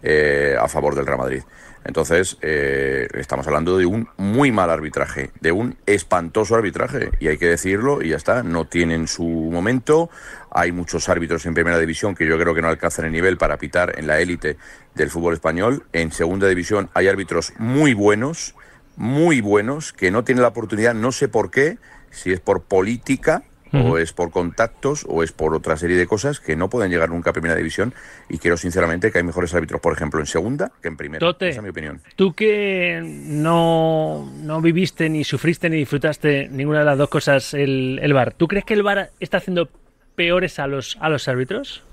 eh, 0.04 0.56
a 0.60 0.68
favor 0.68 0.96
del 0.96 1.06
Real 1.06 1.20
Madrid. 1.20 1.44
Entonces, 1.86 2.38
eh, 2.42 3.08
estamos 3.14 3.48
hablando 3.48 3.78
de 3.78 3.86
un 3.86 4.10
muy 4.18 4.52
mal 4.52 4.70
arbitraje, 4.70 5.32
de 5.40 5.52
un 5.52 5.78
espantoso 5.86 6.56
arbitraje, 6.56 7.12
y 7.20 7.30
hay 7.30 7.38
que 7.38 7.48
decirlo, 7.48 8.02
y 8.02 8.10
ya 8.10 8.18
está, 8.18 8.44
no 8.44 8.66
tienen 8.66 9.08
su 9.08 9.24
momento. 9.24 10.10
Hay 10.52 10.72
muchos 10.72 11.08
árbitros 11.10 11.46
en 11.46 11.54
primera 11.54 11.80
división 11.80 12.16
que 12.16 12.28
yo 12.28 12.38
creo 12.38 12.54
que 12.54 12.62
no 12.62 12.68
alcanzan 12.68 13.06
el 13.06 13.12
nivel 13.12 13.38
para 13.38 13.58
pitar 13.58 13.98
en 13.98 14.08
la 14.08 14.20
élite 14.20 14.58
del 14.94 15.10
fútbol 15.10 15.34
español. 15.34 15.84
En 15.94 16.12
segunda 16.12 16.48
división 16.48 16.90
hay 16.94 17.08
árbitros 17.08 17.54
muy 17.58 17.94
buenos, 17.94 18.56
muy 18.98 19.40
buenos, 19.40 19.94
que 19.94 20.12
no 20.12 20.24
tienen 20.24 20.42
la 20.42 20.50
oportunidad, 20.50 20.94
no 20.94 21.12
sé 21.12 21.30
por 21.30 21.50
qué, 21.50 21.78
si 22.12 22.34
es 22.34 22.40
por 22.40 22.64
política 22.64 23.44
o 23.74 23.98
es 23.98 24.14
por 24.14 24.32
contactos 24.32 25.06
o 25.08 25.24
es 25.24 25.32
por 25.32 25.54
otra 25.54 25.78
serie 25.78 25.98
de 25.98 26.08
cosas 26.08 26.40
que 26.40 26.56
no 26.56 26.70
pueden 26.70 26.92
llegar 26.92 27.10
nunca 27.10 27.30
a 27.30 27.34
primera 27.34 27.56
división 27.56 27.94
y 28.30 28.38
creo 28.38 28.58
sinceramente 28.58 29.12
que 29.12 29.20
hay 29.20 29.24
mejores 29.24 29.54
árbitros, 29.54 29.82
por 29.82 29.94
ejemplo, 29.94 30.20
en 30.20 30.26
segunda 30.26 30.72
que 30.82 30.88
en 30.88 30.98
primera. 30.98 31.20
Tote, 31.20 31.50
Esa 31.50 31.60
es 31.60 31.64
mi 31.64 31.70
opinión. 31.70 32.02
Tú 32.16 32.34
que 32.34 33.02
no, 33.04 34.32
no 34.38 34.62
viviste, 34.62 35.10
ni 35.10 35.24
sufriste, 35.24 35.70
ni 35.70 35.78
disfrutaste 35.78 36.50
ninguna 36.50 36.80
de 36.80 36.86
las 36.86 36.98
dos 36.98 37.10
cosas 37.10 37.54
el, 37.54 38.00
el 38.02 38.14
VAR, 38.14 38.34
¿tú 38.34 38.48
crees 38.48 38.66
que 38.66 38.74
el 38.74 38.84
VAR 38.84 39.12
está 39.20 39.38
haciendo 39.38 39.70
peores 40.16 40.60
a 40.60 40.68
los, 40.68 40.98
a 41.00 41.10
los 41.10 41.28
árbitros? 41.28 41.84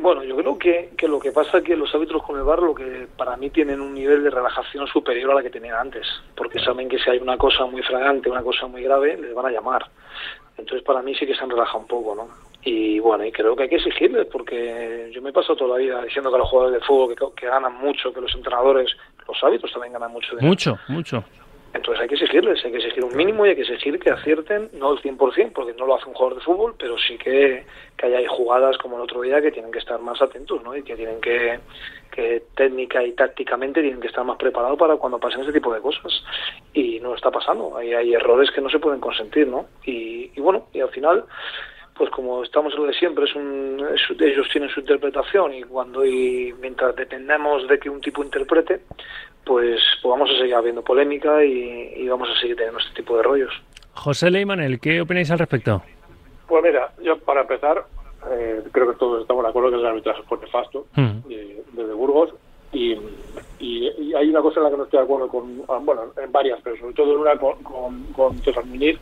Bueno, 0.00 0.22
yo 0.22 0.36
creo 0.36 0.58
que, 0.58 0.90
que 0.96 1.08
lo 1.08 1.18
que 1.18 1.32
pasa 1.32 1.58
es 1.58 1.64
que 1.64 1.76
los 1.76 1.94
árbitros 1.94 2.22
con 2.22 2.36
el 2.36 2.44
VAR 2.44 2.62
lo 2.62 2.74
que 2.74 3.06
para 3.16 3.36
mí 3.36 3.50
tienen 3.50 3.80
un 3.80 3.94
nivel 3.94 4.22
de 4.22 4.30
relajación 4.30 4.86
superior 4.86 5.30
a 5.32 5.34
la 5.34 5.42
que 5.42 5.50
tenían 5.50 5.76
antes, 5.76 6.06
porque 6.36 6.60
saben 6.60 6.88
que 6.88 6.98
si 6.98 7.10
hay 7.10 7.18
una 7.18 7.36
cosa 7.36 7.66
muy 7.66 7.82
fragante, 7.82 8.30
una 8.30 8.42
cosa 8.42 8.66
muy 8.66 8.82
grave, 8.82 9.16
les 9.16 9.34
van 9.34 9.46
a 9.46 9.50
llamar. 9.50 9.86
Entonces 10.56 10.84
para 10.84 11.02
mí 11.02 11.14
sí 11.14 11.26
que 11.26 11.34
se 11.34 11.42
han 11.42 11.50
relajado 11.50 11.80
un 11.80 11.86
poco, 11.86 12.14
¿no? 12.14 12.28
Y 12.62 12.98
bueno, 12.98 13.24
y 13.24 13.32
creo 13.32 13.54
que 13.54 13.64
hay 13.64 13.68
que 13.68 13.76
exigirles, 13.76 14.26
porque 14.26 15.10
yo 15.12 15.22
me 15.22 15.30
he 15.30 15.32
pasado 15.32 15.56
toda 15.56 15.78
la 15.78 15.84
vida 15.84 16.02
diciendo 16.02 16.30
que 16.30 16.38
los 16.38 16.48
jugadores 16.48 16.80
de 16.80 16.86
fútbol 16.86 17.14
que, 17.14 17.40
que 17.40 17.46
ganan 17.46 17.74
mucho, 17.78 18.12
que 18.12 18.20
los 18.20 18.34
entrenadores, 18.34 18.96
los 19.26 19.42
árbitros 19.42 19.72
también 19.72 19.92
ganan 19.92 20.12
mucho 20.12 20.30
dinero. 20.30 20.48
Mucho, 20.48 20.78
mucho. 20.88 21.24
Entonces 21.74 22.00
hay 22.02 22.08
que 22.08 22.14
exigirles, 22.14 22.64
hay 22.64 22.70
que 22.72 22.78
exigir 22.78 23.04
un 23.04 23.14
mínimo 23.14 23.44
y 23.44 23.50
hay 23.50 23.54
que 23.56 23.62
exigir 23.62 23.98
que 23.98 24.10
acierten, 24.10 24.70
no 24.72 24.92
el 24.94 24.98
100%, 25.02 25.52
porque 25.52 25.74
no 25.74 25.86
lo 25.86 25.96
hace 25.96 26.06
un 26.08 26.14
jugador 26.14 26.38
de 26.38 26.44
fútbol, 26.44 26.74
pero 26.78 26.96
sí 26.98 27.18
que, 27.18 27.64
que 27.96 28.06
haya 28.06 28.26
jugadas 28.28 28.78
como 28.78 28.96
el 28.96 29.02
otro 29.02 29.20
día 29.20 29.42
que 29.42 29.50
tienen 29.52 29.70
que 29.70 29.78
estar 29.78 30.00
más 30.00 30.20
atentos, 30.22 30.62
¿no? 30.62 30.74
Y 30.76 30.82
que 30.82 30.96
tienen 30.96 31.20
que, 31.20 31.60
que 32.10 32.42
técnica 32.56 33.04
y 33.04 33.12
tácticamente 33.12 33.82
tienen 33.82 34.00
que 34.00 34.06
estar 34.08 34.24
más 34.24 34.38
preparados 34.38 34.78
para 34.78 34.96
cuando 34.96 35.18
pasen 35.20 35.42
ese 35.42 35.52
tipo 35.52 35.72
de 35.74 35.80
cosas. 35.80 36.24
Y 36.72 37.00
no 37.00 37.14
está 37.14 37.30
pasando, 37.30 37.76
hay, 37.76 37.92
hay 37.92 38.14
errores 38.14 38.50
que 38.50 38.62
no 38.62 38.70
se 38.70 38.78
pueden 38.78 39.00
consentir, 39.00 39.46
¿no? 39.46 39.66
Y, 39.84 40.32
y 40.34 40.40
bueno, 40.40 40.68
y 40.72 40.80
al 40.80 40.90
final 40.90 41.24
pues 41.94 42.10
como 42.10 42.44
estamos 42.44 42.72
en 42.74 42.78
lo 42.78 42.86
de 42.86 42.92
siempre, 42.94 43.24
es 43.24 43.34
un, 43.34 43.84
es- 43.92 44.20
ellos 44.20 44.48
tienen 44.52 44.70
su 44.70 44.78
interpretación 44.78 45.52
y 45.52 45.64
cuando 45.64 46.06
y 46.06 46.54
mientras 46.60 46.94
dependemos 46.94 47.66
de 47.66 47.76
que 47.80 47.90
un 47.90 48.00
tipo 48.00 48.22
interprete, 48.22 48.82
pues, 49.48 49.80
pues 50.02 50.10
vamos 50.10 50.30
a 50.30 50.38
seguir 50.38 50.54
habiendo 50.54 50.82
polémica 50.82 51.42
y, 51.44 51.94
y 51.96 52.08
vamos 52.08 52.28
a 52.28 52.38
seguir 52.40 52.54
teniendo 52.56 52.78
este 52.78 52.94
tipo 52.94 53.16
de 53.16 53.22
rollos. 53.24 53.52
José 53.94 54.30
Leymanel, 54.30 54.78
¿qué 54.78 55.00
opináis 55.00 55.30
al 55.32 55.38
respecto? 55.40 55.82
Pues 56.46 56.62
mira, 56.62 56.92
yo 57.02 57.18
para 57.18 57.40
empezar, 57.40 57.84
eh, 58.30 58.62
creo 58.70 58.90
que 58.92 58.96
todos 58.98 59.22
estamos 59.22 59.42
de 59.42 59.48
acuerdo 59.50 59.70
que 59.70 59.76
el 59.76 59.86
arbitraje 59.86 60.22
fue 60.28 60.38
nefasto 60.38 60.86
Hmm. 60.94 61.26
de, 61.28 61.62
desde 61.72 61.92
Burgos 61.94 62.30
y, 62.72 62.92
y- 63.58 63.90
y 63.98 64.14
hay 64.14 64.28
una 64.28 64.42
cosa 64.42 64.60
en 64.60 64.64
la 64.64 64.70
que 64.70 64.76
no 64.76 64.84
estoy 64.84 64.98
de 64.98 65.04
acuerdo 65.04 65.28
con, 65.28 65.62
ah, 65.68 65.80
bueno, 65.82 66.02
en 66.22 66.30
varias, 66.30 66.60
pero 66.62 66.76
sobre 66.76 66.94
todo 66.94 67.14
en 67.14 67.18
una 67.20 67.36
con, 67.38 67.62
con, 67.62 68.02
con 68.12 68.38
César 68.42 68.64
Muñiz, 68.66 68.98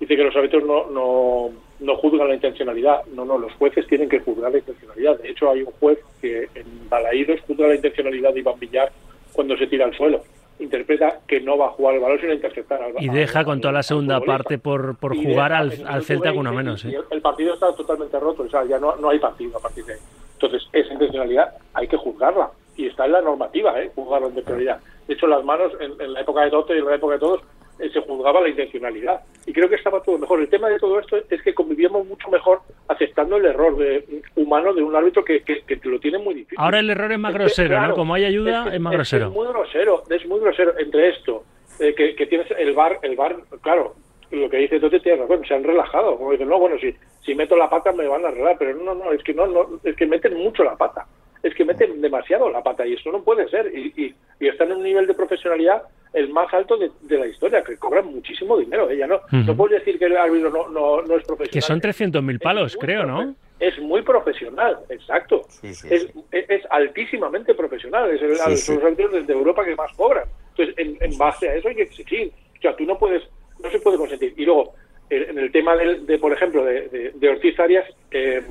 dice 0.00 0.16
que 0.16 0.24
los 0.24 0.34
árbitros 0.36 0.64
no, 0.64 0.90
no, 0.90 1.50
no 1.80 1.96
juzgan 1.96 2.28
la 2.28 2.34
intencionalidad. 2.34 3.04
No, 3.14 3.24
no, 3.24 3.38
los 3.38 3.52
jueces 3.54 3.86
tienen 3.86 4.08
que 4.08 4.20
juzgar 4.20 4.50
la 4.52 4.58
intencionalidad. 4.58 5.18
De 5.20 5.30
hecho, 5.30 5.50
hay 5.50 5.62
un 5.62 5.72
juez 5.80 5.98
que 6.20 6.48
en 6.54 6.88
Balaídos 6.90 7.40
juzga 7.46 7.68
la 7.68 7.76
intencionalidad 7.76 8.34
de 8.34 8.40
Iván 8.40 8.58
Villar 8.60 8.92
cuando 9.36 9.56
se 9.56 9.66
tira 9.68 9.84
al 9.84 9.94
suelo. 9.94 10.22
Interpreta 10.58 11.20
que 11.28 11.40
no 11.40 11.58
va 11.58 11.66
a 11.66 11.70
jugar 11.70 11.96
el 11.96 12.00
balón 12.00 12.18
sino 12.18 12.32
interceptar 12.32 12.82
al 12.82 12.94
Y 12.98 13.10
deja 13.10 13.44
con 13.44 13.60
toda 13.60 13.72
la 13.72 13.82
segunda 13.82 14.20
parte 14.20 14.58
por, 14.58 14.96
por 14.96 15.14
jugar 15.14 15.52
al, 15.52 15.70
al 15.86 16.02
Celta 16.02 16.32
con 16.32 16.44
20, 16.44 16.48
uno 16.48 16.52
menos. 16.54 16.84
¿eh? 16.86 16.98
El 17.10 17.20
partido 17.20 17.54
está 17.54 17.74
totalmente 17.74 18.18
roto, 18.18 18.44
o 18.44 18.48
sea, 18.48 18.64
ya 18.64 18.78
no, 18.78 18.96
no 18.96 19.10
hay 19.10 19.18
partido 19.18 19.58
a 19.58 19.60
partir 19.60 19.84
de 19.84 19.92
ahí. 19.92 19.98
Entonces, 20.32 20.66
esa 20.72 20.92
intencionalidad 20.92 21.54
hay 21.74 21.86
que 21.86 21.96
juzgarla. 21.98 22.50
Y 22.74 22.86
está 22.86 23.04
en 23.04 23.12
la 23.12 23.20
normativa, 23.20 23.78
¿eh? 23.80 23.90
Juzgar 23.94 24.22
la 24.22 24.28
intencionalidad. 24.28 24.80
De 25.06 25.14
hecho, 25.14 25.26
las 25.26 25.44
manos, 25.44 25.72
en, 25.78 26.00
en 26.00 26.12
la 26.14 26.20
época 26.22 26.42
de 26.42 26.50
Tote 26.50 26.74
y 26.74 26.78
en 26.78 26.86
la 26.86 26.94
época 26.94 27.14
de 27.14 27.20
todos, 27.20 27.40
eh, 27.78 27.90
se 27.92 28.00
juzgaba 28.00 28.40
la 28.40 28.48
intencionalidad. 28.48 29.20
Y 29.46 29.52
creo 29.52 29.68
que 29.68 29.76
estaba 29.76 30.02
todo 30.02 30.18
mejor. 30.18 30.40
El 30.40 30.48
tema 30.48 30.68
de 30.68 30.78
todo 30.78 30.98
esto 30.98 31.16
es 31.30 31.42
que 31.42 31.54
convivíamos 31.54 32.06
mucho 32.06 32.28
mejor 32.30 32.60
aceptando 32.88 33.36
el 33.36 33.46
error 33.46 33.76
de, 33.76 34.22
humano 34.36 34.72
de 34.74 34.82
un 34.82 34.94
árbitro 34.96 35.24
que, 35.24 35.42
que, 35.42 35.62
que 35.62 35.76
te 35.76 35.88
lo 35.88 35.98
tiene 36.00 36.18
muy 36.18 36.34
difícil. 36.34 36.58
Ahora 36.60 36.78
el 36.80 36.90
error 36.90 37.12
es 37.12 37.18
más 37.18 37.34
grosero, 37.34 37.68
¿no? 37.74 37.80
claro, 37.80 37.94
Como 37.94 38.14
hay 38.14 38.24
ayuda, 38.24 38.64
que- 38.70 38.76
es 38.76 38.80
más 38.80 38.92
grosero. 38.92 39.26
Es 39.26 39.32
muy 39.32 39.46
grosero, 39.48 40.02
es 40.10 40.26
muy 40.26 40.40
grosero. 40.40 40.78
Entre 40.78 41.08
esto, 41.10 41.44
eh, 41.78 41.94
que, 41.94 42.14
que 42.16 42.26
tienes 42.26 42.50
el 42.58 42.72
bar, 42.74 42.98
el 43.02 43.16
bar, 43.16 43.36
claro, 43.62 43.94
lo 44.30 44.50
que 44.50 44.56
dice 44.56 44.80
Tote 44.80 44.98
tiene 45.00 45.22
razón, 45.22 45.44
se 45.46 45.54
han 45.54 45.62
relajado. 45.64 46.16
Como 46.16 46.32
dicen, 46.32 46.48
no, 46.48 46.58
bueno, 46.58 46.76
si, 46.80 46.94
si 47.24 47.34
meto 47.34 47.56
la 47.56 47.70
pata 47.70 47.92
me 47.92 48.08
van 48.08 48.24
a 48.24 48.28
arreglar, 48.28 48.56
pero 48.58 48.74
no, 48.76 48.94
no, 48.94 49.12
es 49.12 49.22
que 49.22 49.32
no, 49.34 49.46
no, 49.46 49.80
es 49.84 49.94
que 49.96 50.06
meten 50.06 50.34
mucho 50.34 50.64
la 50.64 50.76
pata. 50.76 51.06
Es 51.42 51.54
que 51.54 51.64
meten 51.64 52.00
demasiado 52.00 52.50
la 52.50 52.62
pata 52.62 52.86
y 52.86 52.94
eso 52.94 53.10
no 53.12 53.22
puede 53.22 53.48
ser. 53.48 53.70
Y, 53.74 53.92
y, 53.96 54.14
y 54.40 54.48
están 54.48 54.70
en 54.70 54.78
un 54.78 54.82
nivel 54.82 55.06
de 55.06 55.14
profesionalidad 55.14 55.82
el 56.12 56.30
más 56.30 56.52
alto 56.54 56.76
de, 56.78 56.90
de 57.02 57.18
la 57.18 57.26
historia, 57.26 57.62
que 57.62 57.76
cobran 57.76 58.06
muchísimo 58.06 58.56
dinero. 58.56 58.88
¿eh? 58.90 58.96
Ya 58.96 59.06
no, 59.06 59.20
no 59.30 59.56
puedes 59.56 59.78
decir 59.80 59.98
que 59.98 60.06
el 60.06 60.16
árbitro 60.16 60.50
no, 60.50 60.68
no, 60.68 61.02
no 61.02 61.16
es 61.16 61.24
profesional. 61.26 61.50
Que 61.50 61.60
son 61.60 61.80
300.000 61.80 62.40
palos, 62.40 62.72
Es 62.74 62.78
creo, 62.80 63.04
¿no? 63.04 63.34
Es 63.60 63.78
muy 63.80 64.02
profesional, 64.02 64.78
exacto. 64.90 65.42
Sí, 65.48 65.74
sí, 65.74 65.88
es, 65.90 66.02
sí. 66.02 66.20
es- 66.32 66.50
es 66.50 66.62
altísimamente 66.70 67.54
profesional. 67.54 68.10
Es 68.10 68.20
el, 68.22 68.36
Sí, 68.36 68.56
son 68.56 68.56
sí. 68.56 68.74
los 68.74 68.84
árbitros 68.84 69.26
de 69.26 69.32
Europa 69.32 69.64
que 69.64 69.74
más 69.76 69.92
cobran. 69.96 70.24
Entonces, 70.50 70.74
en, 70.78 70.96
en 71.00 71.18
base 71.18 71.48
a 71.48 71.54
eso 71.54 71.68
hay 71.68 71.74
que 71.76 71.82
exigir. 71.82 72.32
O 72.58 72.60
sea, 72.62 72.74
tú 72.76 72.84
no 72.84 72.98
puedes, 72.98 73.22
no 73.62 73.70
se 73.70 73.78
puede 73.80 73.98
consentir. 73.98 74.32
Y 74.36 74.44
luego, 74.44 74.74
en 75.10 75.30
en 75.30 75.38
el 75.38 75.52
tema 75.52 75.76
del- 75.76 76.04
de, 76.06 76.18
por 76.18 76.32
ejemplo, 76.32 76.64
de, 76.64 76.88
de, 76.88 77.10
de 77.14 77.28
Ortiz 77.28 77.58
Arias, 77.60 77.84
eh, 78.10 78.42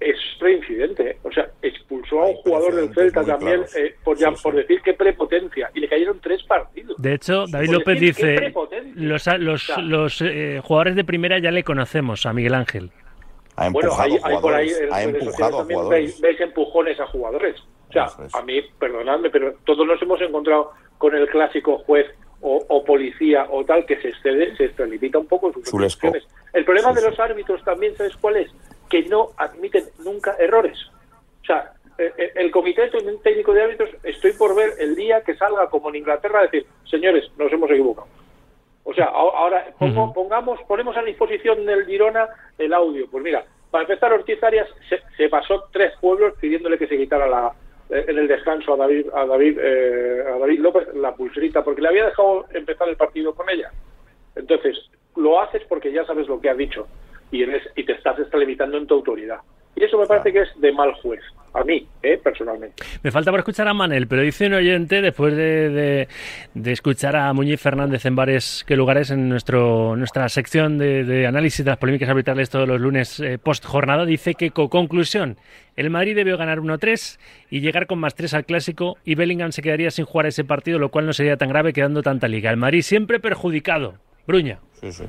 es 0.00 0.16
reincidente. 0.40 1.18
O 1.22 1.30
sea, 1.30 1.48
expulsó 1.62 2.22
a 2.22 2.26
un 2.26 2.34
jugador 2.36 2.74
del 2.74 2.94
Celta 2.94 3.24
también 3.24 3.62
eh, 3.76 3.94
por, 4.02 4.16
ya- 4.16 4.30
Sí, 4.34 4.42
por 4.42 4.54
decir 4.56 4.80
que 4.82 4.94
prepotencia. 4.94 5.70
Y 5.74 5.80
le 5.80 5.88
cayeron 5.88 6.18
tres 6.20 6.42
partidos. 6.44 6.96
De 7.00 7.14
hecho, 7.14 7.44
David 7.46 7.70
López 7.70 8.00
dice, 8.00 8.52
los, 8.96 9.26
los, 9.38 9.78
los 9.78 10.22
eh, 10.22 10.60
jugadores 10.64 10.96
de 10.96 11.04
primera 11.04 11.38
ya 11.38 11.50
le 11.50 11.62
conocemos, 11.62 12.24
a 12.26 12.32
Miguel 12.32 12.54
Ángel. 12.54 12.90
Ha 13.56 13.68
Bueno, 13.68 13.90
empujado 13.90 14.14
hay, 14.24 14.34
hay 14.34 14.40
por 14.40 14.54
ahí 14.54 14.70
ha 14.90 15.02
empujado 15.02 15.56
a 15.56 15.58
también 15.60 15.80
jugadores. 15.80 16.00
veis, 16.06 16.20
veis 16.20 16.40
empujones 16.40 16.98
a 17.00 17.06
jugadores. 17.06 17.56
O 17.88 17.92
sea, 17.92 18.04
es. 18.24 18.34
a 18.34 18.42
mí, 18.42 18.62
perdonadme, 18.78 19.28
pero 19.30 19.54
todos 19.64 19.86
nos 19.86 20.00
hemos 20.00 20.20
encontrado 20.22 20.70
con 20.96 21.14
el 21.14 21.28
clásico 21.28 21.78
juez 21.78 22.06
o, 22.40 22.64
o 22.68 22.84
policía 22.84 23.46
o 23.50 23.64
tal 23.66 23.84
que 23.84 24.00
se 24.00 24.08
excede, 24.08 24.56
se 24.56 24.64
extralimita 24.66 25.18
un 25.18 25.26
poco 25.26 25.48
en 25.48 25.54
sus 25.64 25.78
decisiones. 25.78 26.24
El 26.54 26.64
problema 26.64 26.88
Sí, 26.90 26.94
de 26.94 27.00
sí. 27.02 27.06
los 27.10 27.20
árbitros 27.20 27.62
también, 27.64 27.94
¿sabes 27.96 28.16
cuál 28.16 28.36
es? 28.36 28.50
Que 28.88 29.02
no 29.02 29.28
admiten 29.36 29.69
errores. 30.40 30.78
O 31.42 31.44
sea, 31.44 31.72
eh, 31.98 32.12
eh, 32.16 32.32
el 32.36 32.50
comité 32.50 32.90
técnico 33.22 33.52
de 33.52 33.62
árbitros, 33.62 33.90
estoy 34.02 34.32
por 34.32 34.54
ver 34.56 34.70
el 34.78 34.96
día 34.96 35.22
que 35.22 35.36
salga 35.36 35.68
como 35.68 35.90
en 35.90 35.96
Inglaterra 35.96 36.42
decir, 36.42 36.66
señores, 36.84 37.30
nos 37.36 37.52
hemos 37.52 37.70
equivocado. 37.70 38.08
O 38.84 38.94
sea, 38.94 39.04
a- 39.06 39.10
ahora 39.10 39.66
pongo- 39.78 40.12
pongamos, 40.14 40.60
ponemos 40.66 40.96
a 40.96 41.02
disposición 41.02 41.66
del 41.66 41.84
Girona 41.86 42.28
el 42.58 42.72
audio. 42.72 43.06
Pues 43.10 43.22
mira, 43.22 43.44
para 43.70 43.82
empezar, 43.82 44.12
Ortiz 44.12 44.42
Arias 44.42 44.68
se, 44.88 45.00
se 45.16 45.28
pasó 45.28 45.64
tres 45.72 45.92
pueblos 46.00 46.34
pidiéndole 46.40 46.78
que 46.78 46.86
se 46.88 46.96
quitara 46.96 47.26
la, 47.28 47.52
eh, 47.90 48.06
en 48.08 48.18
el 48.18 48.26
descanso 48.26 48.72
a 48.72 48.76
David, 48.78 49.06
a 49.14 49.26
David, 49.26 49.58
eh, 49.60 50.24
a 50.34 50.38
David 50.38 50.60
López 50.60 50.88
la 50.94 51.14
pulserita, 51.14 51.62
porque 51.62 51.82
le 51.82 51.88
había 51.88 52.06
dejado 52.06 52.46
empezar 52.54 52.88
el 52.88 52.96
partido 52.96 53.34
con 53.34 53.48
ella. 53.50 53.70
Entonces, 54.34 54.76
lo 55.16 55.38
haces 55.40 55.62
porque 55.68 55.92
ya 55.92 56.04
sabes 56.06 56.26
lo 56.28 56.40
que 56.40 56.48
ha 56.48 56.54
dicho 56.54 56.86
y, 57.30 57.42
eres, 57.42 57.62
y 57.76 57.84
te 57.84 57.92
estás 57.92 58.18
extralimitando 58.18 58.78
en 58.78 58.86
tu 58.86 58.94
autoridad. 58.94 59.40
Y 59.80 59.84
eso 59.84 59.98
me 59.98 60.06
parece 60.06 60.30
que 60.32 60.42
es 60.42 60.48
de 60.60 60.72
mal 60.72 60.92
juez, 61.02 61.20
a 61.54 61.64
mí, 61.64 61.86
eh, 62.02 62.20
personalmente. 62.22 62.82
Me 63.02 63.10
falta 63.10 63.30
por 63.30 63.40
escuchar 63.40 63.66
a 63.66 63.72
Manel, 63.72 64.06
pero 64.08 64.20
dice 64.20 64.46
un 64.46 64.52
oyente, 64.52 65.00
después 65.00 65.34
de, 65.34 65.70
de- 65.70 66.08
de 66.52 66.72
escuchar 66.72 67.16
a 67.16 67.32
Muñiz 67.32 67.58
Fernández 67.60 68.04
en 68.04 68.14
varios 68.14 68.62
que 68.64 68.76
lugares 68.76 69.10
en 69.10 69.28
nuestro, 69.30 69.96
nuestra 69.96 70.28
sección 70.28 70.76
de, 70.76 71.04
de 71.04 71.26
análisis 71.26 71.64
de 71.64 71.70
las 71.70 71.78
polémicas 71.78 72.10
arbitrales 72.10 72.50
todos 72.50 72.68
los 72.68 72.78
lunes 72.78 73.18
eh, 73.20 73.38
post 73.38 73.64
jornada, 73.64 74.04
dice 74.04 74.34
que, 74.34 74.50
co 74.50 74.68
conclusión, 74.68 75.38
el 75.76 75.88
Madrid 75.88 76.14
debió 76.14 76.36
ganar 76.36 76.58
1-3 76.58 77.18
y 77.48 77.60
llegar 77.60 77.86
con 77.86 77.98
más 78.00 78.14
3 78.14 78.34
al 78.34 78.44
clásico 78.44 78.98
y 79.06 79.14
Bellingham 79.14 79.52
se 79.52 79.62
quedaría 79.62 79.90
sin 79.90 80.04
jugar 80.04 80.26
ese 80.26 80.44
partido, 80.44 80.78
lo 80.78 80.90
cual 80.90 81.06
no 81.06 81.14
sería 81.14 81.38
tan 81.38 81.48
grave 81.48 81.72
quedando 81.72 82.02
tanta 82.02 82.28
liga. 82.28 82.50
El 82.50 82.58
Madrid 82.58 82.82
siempre 82.82 83.18
perjudicado. 83.18 83.94
Bruña. 84.26 84.58
Sí, 84.80 84.92
sí. 84.92 85.04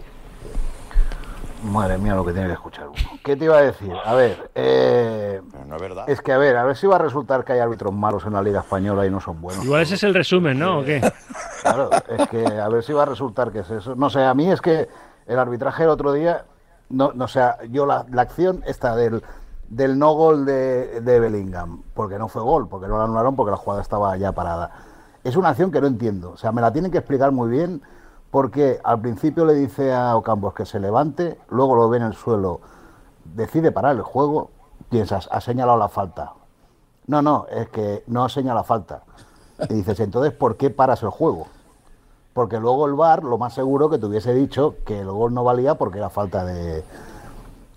Madre 1.63 1.97
mía, 1.97 2.15
lo 2.15 2.26
que 2.26 2.34
tiene 2.34 2.47
que 2.47 2.54
escuchar 2.54 2.88
uno. 2.88 2.97
¿Qué 3.24 3.36
te 3.36 3.45
iba 3.45 3.58
a 3.58 3.62
decir? 3.62 3.93
A 4.04 4.13
ver, 4.15 4.50
eh, 4.56 5.41
no 5.67 5.76
es 5.76 5.82
verdad. 5.82 6.10
es 6.10 6.21
que 6.21 6.34
a 6.34 6.38
ver, 6.38 6.58
a 6.58 6.63
ver 6.63 6.76
si 6.76 6.88
va 6.88 6.95
a 6.95 7.00
resultar 7.00 7.43
que 7.43 7.54
hay 7.54 7.60
árbitros 7.60 7.93
malos 7.93 8.26
en 8.26 8.34
la 8.34 8.41
Liga 8.41 8.62
Española 8.62 9.06
y 9.06 9.12
no 9.12 9.19
son 9.19 9.39
buenos. 9.41 9.63
Igual 9.63 9.82
ese 9.84 9.95
es 9.95 10.04
el 10.04 10.13
resumen, 10.13 10.58
¿no? 10.58 10.80
¿O 10.80 10.84
qué? 10.84 11.02
Claro, 11.62 11.91
es 12.17 12.28
que 12.30 12.43
a 12.43 12.67
ver 12.69 12.84
si 12.84 12.91
va 12.91 13.04
a 13.04 13.06
resultar 13.06 13.52
que 13.52 13.60
es 13.60 13.69
eso. 13.69 13.95
No 13.95 14.10
sé, 14.10 14.24
a 14.24 14.34
mí 14.34 14.52
es 14.52 14.60
que 14.62 14.89
el 15.28 15.38
arbitraje 15.38 15.84
el 15.84 15.89
otro 15.89 16.12
día, 16.12 16.45
no, 16.89 17.12
no 17.13 17.26
o 17.26 17.28
sea, 17.28 17.58
yo 17.69 17.86
la, 17.86 18.04
la 18.10 18.24
acción 18.24 18.63
esta 18.65 18.95
del, 18.95 19.21
del 19.69 20.00
no 20.00 20.13
gol 20.13 20.43
de, 20.43 21.02
de 21.02 21.19
Bellingham, 21.19 21.84
porque 21.93 22.17
no 22.17 22.28
fue 22.28 22.41
gol, 22.41 22.67
porque 22.67 22.88
no 22.88 22.97
lo 22.97 23.04
anularon 23.04 23.36
porque 23.36 23.52
la 23.52 23.58
jugada 23.58 23.84
estaba 23.84 24.17
ya 24.17 24.32
parada. 24.32 24.71
Es 25.24 25.36
una 25.36 25.50
acción 25.50 25.71
que 25.71 25.80
no 25.80 25.86
entiendo, 25.86 26.32
o 26.32 26.38
sea, 26.38 26.52
me 26.52 26.62
la 26.62 26.74
tienen 26.74 26.91
que 26.91 26.97
explicar 26.97 27.32
muy 27.32 27.52
bien 27.52 27.84
porque 28.32 28.80
al 28.84 29.02
principio 29.02 29.46
le 29.46 29.54
dice 29.54 29.94
a 29.94 30.15
Ocampos 30.15 30.54
que 30.54 30.65
se 30.65 30.80
levante, 30.80 31.38
luego 31.50 31.76
lo 31.76 31.89
ve 31.89 31.98
en 31.98 32.04
el 32.04 32.13
suelo, 32.13 32.62
decide 33.26 33.72
parar 33.72 33.96
el 33.98 34.02
juego, 34.02 34.50
piensas, 34.89 35.28
ha 35.32 35.41
señalado 35.41 35.78
la 35.78 35.89
falta. 35.89 36.34
No, 37.08 37.22
no, 37.22 37.46
es 37.52 37.67
que 37.70 38.04
no 38.08 38.30
señala 38.30 38.63
falta. 38.63 39.04
Y 39.70 39.74
dices, 39.74 40.00
entonces, 40.00 40.34
¿por 40.34 40.56
qué 40.56 40.70
paras 40.70 41.04
el 41.04 41.10
juego? 41.10 41.48
Porque 42.34 42.60
luego 42.60 42.86
el 42.86 42.94
VAR, 42.94 43.24
lo 43.24 43.38
más 43.38 43.54
seguro 43.54 43.89
que 43.89 43.98
te 43.98 44.06
hubiese 44.06 44.34
dicho 44.34 44.76
que 44.86 45.02
el 45.02 45.12
gol 45.12 45.34
no 45.34 45.44
valía 45.44 45.76
porque 45.76 45.98
era 45.98 46.10
falta 46.10 46.46
de, 46.46 46.86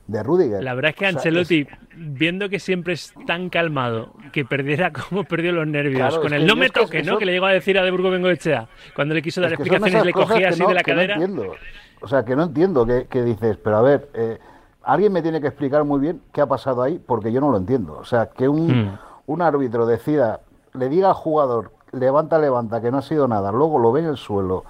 de 0.06 0.22
Rudiger. 0.22 0.62
La 0.62 0.74
verdad 0.74 0.90
es 0.90 0.96
que 0.96 1.06
Ancelotti, 1.06 1.66
viendo 1.96 2.48
que 2.48 2.58
siempre 2.58 2.92
es 2.94 3.14
tan 3.26 3.48
calmado, 3.48 4.12
que 4.32 4.44
perdiera 4.44 4.92
como 5.10 5.24
perdió 5.24 5.52
los 5.52 5.66
nervios, 5.66 5.96
Claro, 6.08 6.20
con 6.22 6.32
el 6.34 6.46
no 6.46 6.56
me 6.56 6.68
toque, 6.70 6.98
eso- 7.00 7.12
¿no? 7.12 7.18
Que 7.18 7.24
le 7.26 7.32
llegó 7.32 7.46
a 7.46 7.52
decir 7.52 7.78
a 7.78 7.82
De 7.82 7.90
Burgo 7.90 8.10
Bengoechea, 8.10 8.68
cuando 8.94 9.14
le 9.14 9.22
quiso 9.22 9.40
dar 9.40 9.52
Es 9.52 9.58
que 9.58 9.64
son 9.64 9.74
explicaciones 9.76 10.06
le 10.06 10.12
cogía 10.12 10.48
así 10.50 10.60
no- 10.62 10.68
de 10.68 10.74
la 10.74 10.82
que 10.82 10.90
no 10.92 10.96
cadera. 10.96 11.14
entiendo. 11.14 11.52
O 12.02 12.08
sea, 12.08 12.24
que 12.24 12.36
no 12.36 12.42
entiendo 12.44 12.84
que, 12.84 13.06
que 13.06 13.22
dices, 13.22 13.56
pero 13.56 13.78
a 13.78 13.82
ver, 13.82 14.10
eh, 14.12 14.38
alguien 14.82 15.10
me 15.12 15.22
tiene 15.22 15.40
que 15.40 15.46
explicar 15.46 15.84
muy 15.84 16.00
bien 16.00 16.20
qué 16.32 16.42
ha 16.42 16.46
pasado 16.46 16.82
ahí, 16.82 17.00
porque 17.04 17.32
yo 17.32 17.40
no 17.40 17.50
lo 17.50 17.56
entiendo. 17.56 17.96
O 17.96 18.04
sea, 18.04 18.26
que 18.26 18.46
un, 18.46 18.84
Mm. 18.84 18.98
un 19.26 19.40
árbitro 19.42 19.86
decida, 19.86 20.40
le 20.74 20.90
diga 20.90 21.08
al 21.08 21.14
jugador, 21.14 21.70
levanta, 21.92 22.38
levanta, 22.38 22.82
que 22.82 22.90
no 22.90 22.98
ha 22.98 23.02
sido 23.02 23.26
nada, 23.26 23.52
luego 23.52 23.78
lo 23.78 23.90
ve 23.92 24.00
en 24.00 24.06
el 24.08 24.16
suelo 24.18 24.64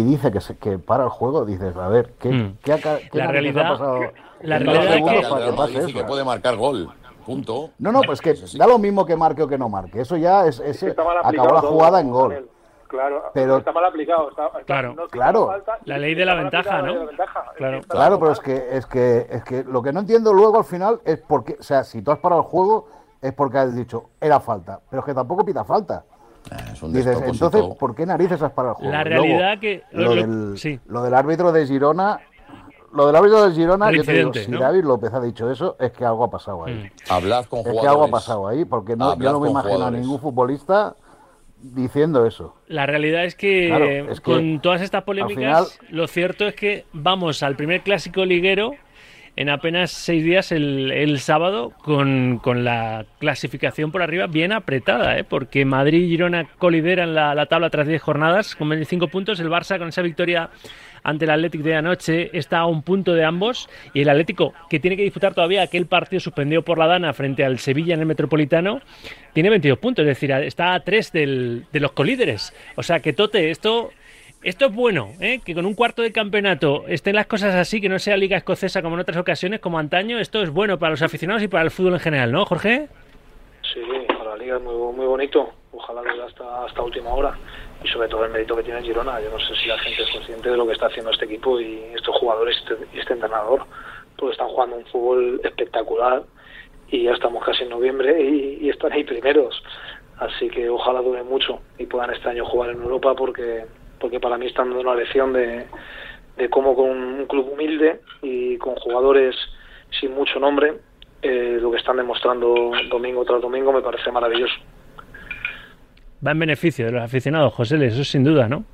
y 0.00 0.04
dice 0.04 0.30
que, 0.32 0.40
se, 0.40 0.56
que 0.58 0.78
para 0.78 1.04
el 1.04 1.10
juego, 1.10 1.44
dices, 1.44 1.76
a 1.76 1.88
ver, 1.88 2.12
¿qué, 2.18 2.30
Mm. 2.30 2.56
qué 2.62 2.72
ha, 2.72 2.78
ca- 2.80 2.98
qué 3.10 3.18
La 3.18 3.26
realidad- 3.28 3.66
ha 3.66 3.68
pasado? 3.70 4.00
la 4.42 4.58
realidad 4.58 4.82
dos 4.82 4.84
es 4.84 5.22
que- 5.24 5.28
para 5.30 5.46
que 5.46 5.52
pase 5.52 5.72
dice 5.72 5.84
eso? 5.90 5.98
que 5.98 6.04
puede 6.04 6.24
marcar 6.24 6.56
gol. 6.56 6.90
Punto. 7.24 7.70
No, 7.78 7.90
no, 7.90 8.02
pues 8.02 8.20
que 8.20 8.34
da 8.56 8.66
lo 8.66 8.78
mismo 8.78 9.04
que 9.04 9.16
marque 9.16 9.42
o 9.42 9.48
que 9.48 9.58
no 9.58 9.68
marque. 9.68 10.00
Eso 10.00 10.16
ya 10.16 10.46
es, 10.46 10.60
es- 10.60 10.82
acabó 10.84 11.54
la 11.54 11.60
jugada 11.60 12.00
en 12.00 12.10
gol. 12.10 12.48
Claro, 12.88 13.24
Pero- 13.34 13.56
está 13.56 13.72
mal 13.72 13.84
aplicado. 13.84 14.30
Está, 14.30 14.46
está- 14.46 14.60
Claro. 14.62 14.94
no 14.94 15.08
Claro. 15.08 15.46
falta 15.48 15.76
La 15.86 15.98
ley 15.98 16.14
de 16.14 16.24
la 16.24 16.34
ventaja, 16.34 16.76
la 16.76 16.82
¿no? 16.82 16.86
ley 16.86 16.94
de 16.94 17.00
la 17.00 17.06
ventaja. 17.06 17.40
Es 17.40 17.50
que 17.50 17.56
Claro. 17.56 17.80
Claro, 17.88 18.18
pero 18.20 18.30
es 18.32 18.38
que, 18.40 18.68
es 18.76 18.86
que 18.86 19.26
es 19.28 19.42
que 19.42 19.64
lo 19.64 19.82
que 19.82 19.92
no 19.92 20.00
entiendo 20.00 20.32
luego 20.32 20.58
al 20.58 20.64
final 20.64 21.00
es 21.04 21.18
porque, 21.18 21.56
o 21.58 21.62
sea, 21.64 21.82
si 21.82 22.00
tú 22.02 22.12
has 22.12 22.18
parado 22.20 22.42
el 22.42 22.46
juego 22.46 22.88
es 23.20 23.32
porque 23.32 23.58
has 23.58 23.74
dicho 23.74 24.10
era 24.20 24.38
falta, 24.38 24.78
pero 24.88 25.00
es 25.00 25.06
que 25.06 25.14
tampoco 25.14 25.44
pita 25.44 25.64
falta. 25.64 26.04
Eh, 26.50 26.54
Es 26.72 26.82
un 26.82 26.92
Dices, 26.92 27.06
despropósito. 27.06 27.46
entonces, 27.46 27.78
¿por 27.78 27.94
qué 27.94 28.06
narices 28.06 28.40
has 28.42 28.52
parado 28.52 28.74
el 28.74 28.76
juego? 28.78 28.92
La 28.92 29.00
Y 29.02 29.04
luego, 29.04 29.22
realidad 29.24 29.58
que- 29.60 29.82
lo, 29.92 30.14
lo- 30.14 30.14
del, 30.50 30.58
sí. 30.58 30.78
lo 30.86 31.02
del 31.02 31.14
árbitro 31.14 31.50
de 31.52 31.66
Girona, 31.66 32.20
lo 32.92 33.06
del 33.06 33.16
árbitro 33.16 33.48
de 33.48 33.54
Girona, 33.54 33.90
yo 33.92 34.04
te 34.04 34.12
digo, 34.12 34.32
si 34.32 34.50
¿no? 34.50 34.60
David 34.60 34.84
López 34.84 35.12
ha 35.12 35.20
dicho 35.20 35.50
eso, 35.50 35.76
es 35.80 35.90
que 35.92 36.04
algo 36.04 36.24
ha 36.24 36.30
pasado 36.30 36.64
ahí. 36.64 36.74
Mm. 36.74 37.12
Hablad 37.12 37.44
con 37.46 37.58
Es 37.60 37.64
que 37.66 37.70
jugadores. 37.72 37.90
algo 37.92 38.04
ha 38.04 38.08
pasado 38.10 38.48
ahí, 38.48 38.64
porque 38.64 38.96
no, 38.96 39.18
yo 39.18 39.32
no 39.32 39.40
me 39.40 39.50
imagino 39.50 39.72
a 39.72 39.76
jugadores. 39.76 40.00
ningún 40.00 40.20
futbolista 40.20 40.94
diciendo 41.60 42.26
eso. 42.26 42.54
La 42.68 42.86
realidad 42.86 43.24
es 43.24 43.34
que, 43.34 43.66
Claro, 43.68 43.84
es 43.86 44.20
que 44.20 44.32
con 44.32 44.60
todas 44.60 44.82
estas 44.82 45.02
polémicas, 45.04 45.72
final- 45.78 45.88
lo 45.90 46.06
cierto 46.06 46.46
es 46.46 46.54
que 46.54 46.84
vamos 46.92 47.42
al 47.42 47.56
primer 47.56 47.80
clásico 47.82 48.24
liguero 48.24 48.72
en 49.36 49.50
apenas 49.50 49.90
seis 49.90 50.24
días 50.24 50.50
el, 50.50 51.18
sábado 51.20 51.72
con, 51.82 52.38
con 52.42 52.64
la 52.64 53.04
clasificación 53.18 53.92
por 53.92 54.02
arriba 54.02 54.26
bien 54.26 54.52
apretada, 54.52 55.18
¿eh? 55.18 55.24
porque 55.24 55.64
Madrid 55.64 56.04
y 56.04 56.08
Girona 56.08 56.48
colideran 56.58 57.14
la, 57.14 57.34
la 57.34 57.46
tabla 57.46 57.68
tras 57.68 57.86
10 57.86 58.00
jornadas 58.00 58.56
con 58.56 58.68
25 58.70 59.08
puntos, 59.08 59.38
el 59.38 59.50
Barça 59.50 59.78
con 59.78 59.88
esa 59.88 60.02
victoria 60.02 60.50
ante 61.06 61.24
el 61.24 61.30
Atlético 61.30 61.62
de 61.62 61.76
anoche 61.76 62.36
está 62.36 62.58
a 62.58 62.66
un 62.66 62.82
punto 62.82 63.14
de 63.14 63.24
ambos 63.24 63.68
y 63.94 64.00
el 64.00 64.08
Atlético 64.08 64.54
que 64.68 64.80
tiene 64.80 64.96
que 64.96 65.04
disputar 65.04 65.34
todavía 65.34 65.62
aquel 65.62 65.86
partido 65.86 66.18
suspendido 66.18 66.62
por 66.62 66.78
la 66.78 66.88
Dana 66.88 67.12
frente 67.12 67.44
al 67.44 67.60
Sevilla 67.60 67.94
en 67.94 68.00
el 68.00 68.06
Metropolitano 68.06 68.80
tiene 69.32 69.50
22 69.50 69.78
puntos, 69.78 70.02
es 70.02 70.08
decir, 70.08 70.32
está 70.32 70.74
a 70.74 70.80
3 70.80 71.12
del, 71.12 71.66
de 71.72 71.80
los 71.80 71.92
colíderes. 71.92 72.52
O 72.74 72.82
sea 72.82 72.98
que 73.00 73.12
Tote, 73.12 73.50
esto 73.50 73.92
esto 74.42 74.66
es 74.66 74.74
bueno, 74.74 75.10
¿eh? 75.20 75.40
que 75.44 75.54
con 75.54 75.66
un 75.66 75.74
cuarto 75.74 76.02
de 76.02 76.12
campeonato 76.12 76.84
estén 76.88 77.16
las 77.16 77.26
cosas 77.26 77.54
así, 77.54 77.80
que 77.80 77.88
no 77.88 77.98
sea 77.98 78.16
liga 78.16 78.36
escocesa 78.36 78.82
como 78.82 78.94
en 78.94 79.00
otras 79.00 79.18
ocasiones, 79.18 79.60
como 79.60 79.78
antaño. 79.78 80.18
Esto 80.18 80.42
es 80.42 80.50
bueno 80.50 80.78
para 80.78 80.90
los 80.90 81.02
aficionados 81.02 81.42
y 81.42 81.48
para 81.48 81.64
el 81.64 81.70
fútbol 81.70 81.94
en 81.94 82.00
general, 82.00 82.32
¿no, 82.32 82.44
Jorge? 82.44 82.88
Sí, 83.74 83.80
para 84.06 84.30
la 84.30 84.36
liga 84.36 84.56
es 84.56 84.62
muy, 84.62 84.74
muy 84.94 85.06
bonito. 85.06 85.52
Ojalá 85.72 86.00
dure 86.00 86.22
hasta, 86.22 86.64
hasta 86.64 86.82
última 86.82 87.10
hora. 87.10 87.36
Y 87.84 87.88
sobre 87.88 88.08
todo 88.08 88.24
el 88.24 88.32
mérito 88.32 88.56
que 88.56 88.62
tiene 88.62 88.82
Girona. 88.82 89.20
Yo 89.20 89.30
no 89.30 89.38
sé 89.38 89.54
si 89.56 89.66
la 89.68 89.78
gente 89.78 90.02
es 90.02 90.10
consciente 90.10 90.50
de 90.50 90.56
lo 90.56 90.66
que 90.66 90.72
está 90.72 90.86
haciendo 90.86 91.10
este 91.10 91.24
equipo 91.24 91.60
y 91.60 91.82
estos 91.94 92.16
jugadores 92.16 92.56
y 92.56 92.72
este, 92.72 92.86
y 92.96 93.00
este 93.00 93.12
entrenador. 93.14 93.64
Porque 94.16 94.32
están 94.32 94.48
jugando 94.48 94.76
un 94.76 94.86
fútbol 94.86 95.40
espectacular 95.44 96.22
y 96.88 97.04
ya 97.04 97.12
estamos 97.12 97.44
casi 97.44 97.64
en 97.64 97.70
noviembre 97.70 98.22
y, 98.22 98.58
y 98.62 98.70
están 98.70 98.92
ahí 98.92 99.04
primeros. 99.04 99.62
Así 100.18 100.48
que 100.48 100.68
ojalá 100.68 101.02
dure 101.02 101.22
mucho 101.22 101.60
y 101.78 101.86
puedan 101.86 102.10
este 102.10 102.28
año 102.28 102.44
jugar 102.46 102.70
en 102.70 102.80
Europa 102.80 103.14
porque, 103.14 103.66
porque 104.06 104.20
para 104.20 104.38
mí 104.38 104.46
están 104.46 104.68
dando 104.70 104.82
una 104.88 104.94
lección 104.94 105.32
de, 105.32 105.64
de 106.36 106.48
cómo 106.48 106.76
con 106.76 106.88
un 106.90 107.26
club 107.26 107.52
humilde 107.52 108.00
y 108.22 108.56
con 108.58 108.76
jugadores 108.76 109.34
sin 110.00 110.14
mucho 110.14 110.38
nombre, 110.38 110.74
eh, 111.22 111.58
lo 111.60 111.72
que 111.72 111.78
están 111.78 111.96
demostrando 111.96 112.70
domingo 112.88 113.24
tras 113.24 113.42
domingo 113.42 113.72
me 113.72 113.82
parece 113.82 114.12
maravilloso. 114.12 114.54
Va 116.24 116.30
en 116.30 116.38
beneficio 116.38 116.86
de 116.86 116.92
los 116.92 117.02
aficionados, 117.02 117.52
José, 117.52 117.84
eso 117.84 118.04
sin 118.04 118.22
duda, 118.22 118.48
¿no? 118.48 118.64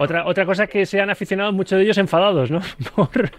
Otra, 0.00 0.26
otra 0.26 0.46
cosa 0.46 0.64
es 0.64 0.70
que 0.70 0.86
sean 0.86 1.10
aficionados 1.10 1.52
muchos 1.54 1.76
de 1.76 1.82
ellos 1.82 1.98
enfadados, 1.98 2.52
¿no? 2.52 2.60
Por, 2.94 3.30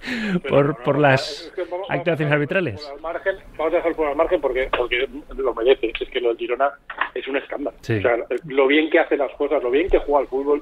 por, 0.42 0.84
por 0.84 1.00
las 1.00 1.46
Es 1.46 1.52
que 1.56 1.62
vamos- 1.62 1.72
vamos 1.72 1.90
a 1.90 1.94
actuaciones 1.94 2.34
arbitrales. 2.34 2.82
por 2.82 2.96
al 2.96 3.02
margen, 3.02 3.36
vamos 3.58 3.74
a 3.74 3.78
dejar 3.78 3.96
por 3.96 4.08
al 4.08 4.16
margen 4.18 4.42
porque, 4.42 4.70
porque 4.78 5.08
lo 5.38 5.54
merece. 5.56 5.94
Es 5.98 6.10
que 6.10 6.20
lo 6.20 6.30
del 6.30 6.38
Girona 6.38 6.70
es 7.16 7.26
un 7.30 7.38
escándalo. 7.38 7.78
Sí. 7.80 7.98
O 7.98 8.02
sea, 8.02 8.18
lo 8.46 8.68
bien 8.68 8.90
que 8.90 9.00
hace 9.00 9.16
las 9.16 9.32
cosas, 9.36 9.64
lo 9.64 9.72
bien 9.72 9.88
que 9.90 10.00
juega 10.00 10.20
al 10.20 10.28
fútbol, 10.28 10.62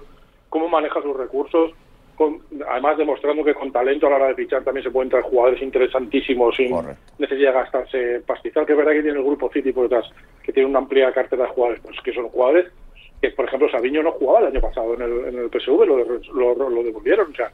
cómo 0.49 0.67
maneja 0.69 1.01
sus 1.01 1.15
recursos, 1.15 1.71
con- 2.15 2.41
además 2.67 2.97
demostrando 2.97 3.43
que 3.43 3.53
con 3.53 3.71
talento 3.71 4.07
a 4.07 4.09
la 4.11 4.15
hora 4.15 4.27
de 4.29 4.35
fichar 4.35 4.63
también 4.63 4.83
se 4.83 4.91
pueden 4.91 5.09
traer 5.09 5.25
jugadores 5.25 5.61
interesantísimos 5.61 6.55
sin 6.55 6.71
Correcto. 6.71 7.01
necesidad 7.19 7.53
de 7.53 7.59
gastarse 7.59 8.21
pastizal, 8.25 8.65
que 8.65 8.71
es 8.73 8.77
verdad 8.77 8.93
que 8.93 9.03
tiene 9.03 9.19
el 9.19 9.25
grupo 9.25 9.51
City 9.51 9.71
por 9.71 9.83
detrás, 9.83 10.09
que 10.43 10.51
tiene 10.53 10.69
una 10.69 10.79
amplia 10.79 11.11
cartera 11.11 11.43
de 11.43 11.49
jugadores, 11.49 11.81
pues 11.83 11.99
que 12.01 12.13
son 12.13 12.29
jugadores 12.29 12.71
que, 13.21 13.29
por 13.31 13.45
ejemplo, 13.45 13.69
Sabiño 13.69 14.03
no 14.03 14.11
jugaba 14.11 14.39
el 14.41 14.53
año 14.53 14.61
pasado 14.61 14.93
en 14.93 15.01
el, 15.01 15.25
en 15.33 15.39
el 15.39 15.49
PSV, 15.49 15.85
lo, 15.85 16.53
lo, 16.55 16.69
lo 16.69 16.83
devolvieron, 16.83 17.31
o 17.31 17.35
sea, 17.35 17.51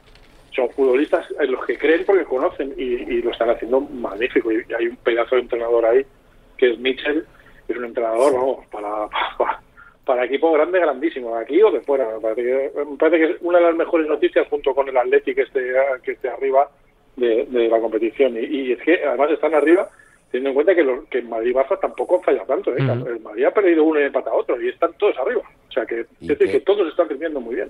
son 0.55 0.69
futbolistas 0.69 1.25
en 1.39 1.51
los 1.51 1.65
que 1.65 1.77
creen 1.77 2.03
porque 2.05 2.25
conocen 2.25 2.73
y, 2.77 2.83
y 2.83 3.21
lo 3.21 3.31
están 3.31 3.49
haciendo 3.49 3.79
magnífico. 3.81 4.51
Y 4.51 4.57
hay 4.77 4.87
un 4.87 4.97
pedazo 4.97 5.35
de 5.35 5.41
entrenador 5.41 5.85
ahí 5.85 6.05
que 6.57 6.71
es 6.71 6.79
Mitchell, 6.79 7.25
que 7.65 7.73
es 7.73 7.79
un 7.79 7.85
entrenador, 7.85 8.33
vamos, 8.33 8.65
para, 8.67 9.07
para, 9.37 9.37
para 9.37 9.61
equipo 10.23 10.51
grande, 10.51 10.79
grandísimo, 10.79 11.35
de 11.35 11.43
aquí 11.43 11.61
o 11.61 11.71
de 11.71 11.81
fuera. 11.81 12.07
Me 12.13 12.21
parece, 12.21 12.43
que, 12.43 12.71
me 12.85 12.97
parece 12.97 13.17
que 13.17 13.31
es 13.33 13.37
una 13.41 13.59
de 13.59 13.65
las 13.65 13.75
mejores 13.75 14.07
noticias 14.07 14.47
junto 14.49 14.73
con 14.73 14.87
el 14.89 14.97
Athletic 14.97 15.35
que 15.35 15.41
esté, 15.43 15.73
que 16.03 16.11
esté 16.11 16.29
arriba 16.29 16.69
de, 17.15 17.45
de 17.45 17.67
la 17.67 17.79
competición. 17.79 18.37
Y, 18.37 18.45
y 18.45 18.71
es 18.73 18.81
que 18.81 19.03
además 19.05 19.31
están 19.31 19.53
arriba 19.53 19.89
teniendo 20.33 20.49
en 20.49 20.53
cuenta 20.55 20.75
que, 20.75 20.83
los, 20.83 21.05
que 21.09 21.21
Madrid 21.21 21.51
y 21.51 21.53
Barça 21.53 21.79
tampoco 21.79 22.15
han 22.15 22.23
fallado 22.23 22.47
tanto. 22.47 22.71
¿eh? 22.71 22.79
El 22.79 23.19
Madrid 23.21 23.45
ha 23.45 23.51
perdido 23.51 23.83
uno 23.83 23.99
y 23.99 24.03
empatado 24.03 24.35
otro 24.35 24.59
y 24.59 24.69
están 24.69 24.91
todos 24.97 25.15
arriba. 25.19 25.41
O 25.41 25.71
sea 25.71 25.83
es 25.83 26.07
que 26.19 26.59
todos 26.61 26.87
están 26.87 27.07
rindiendo 27.07 27.39
muy 27.39 27.55
bien. 27.55 27.69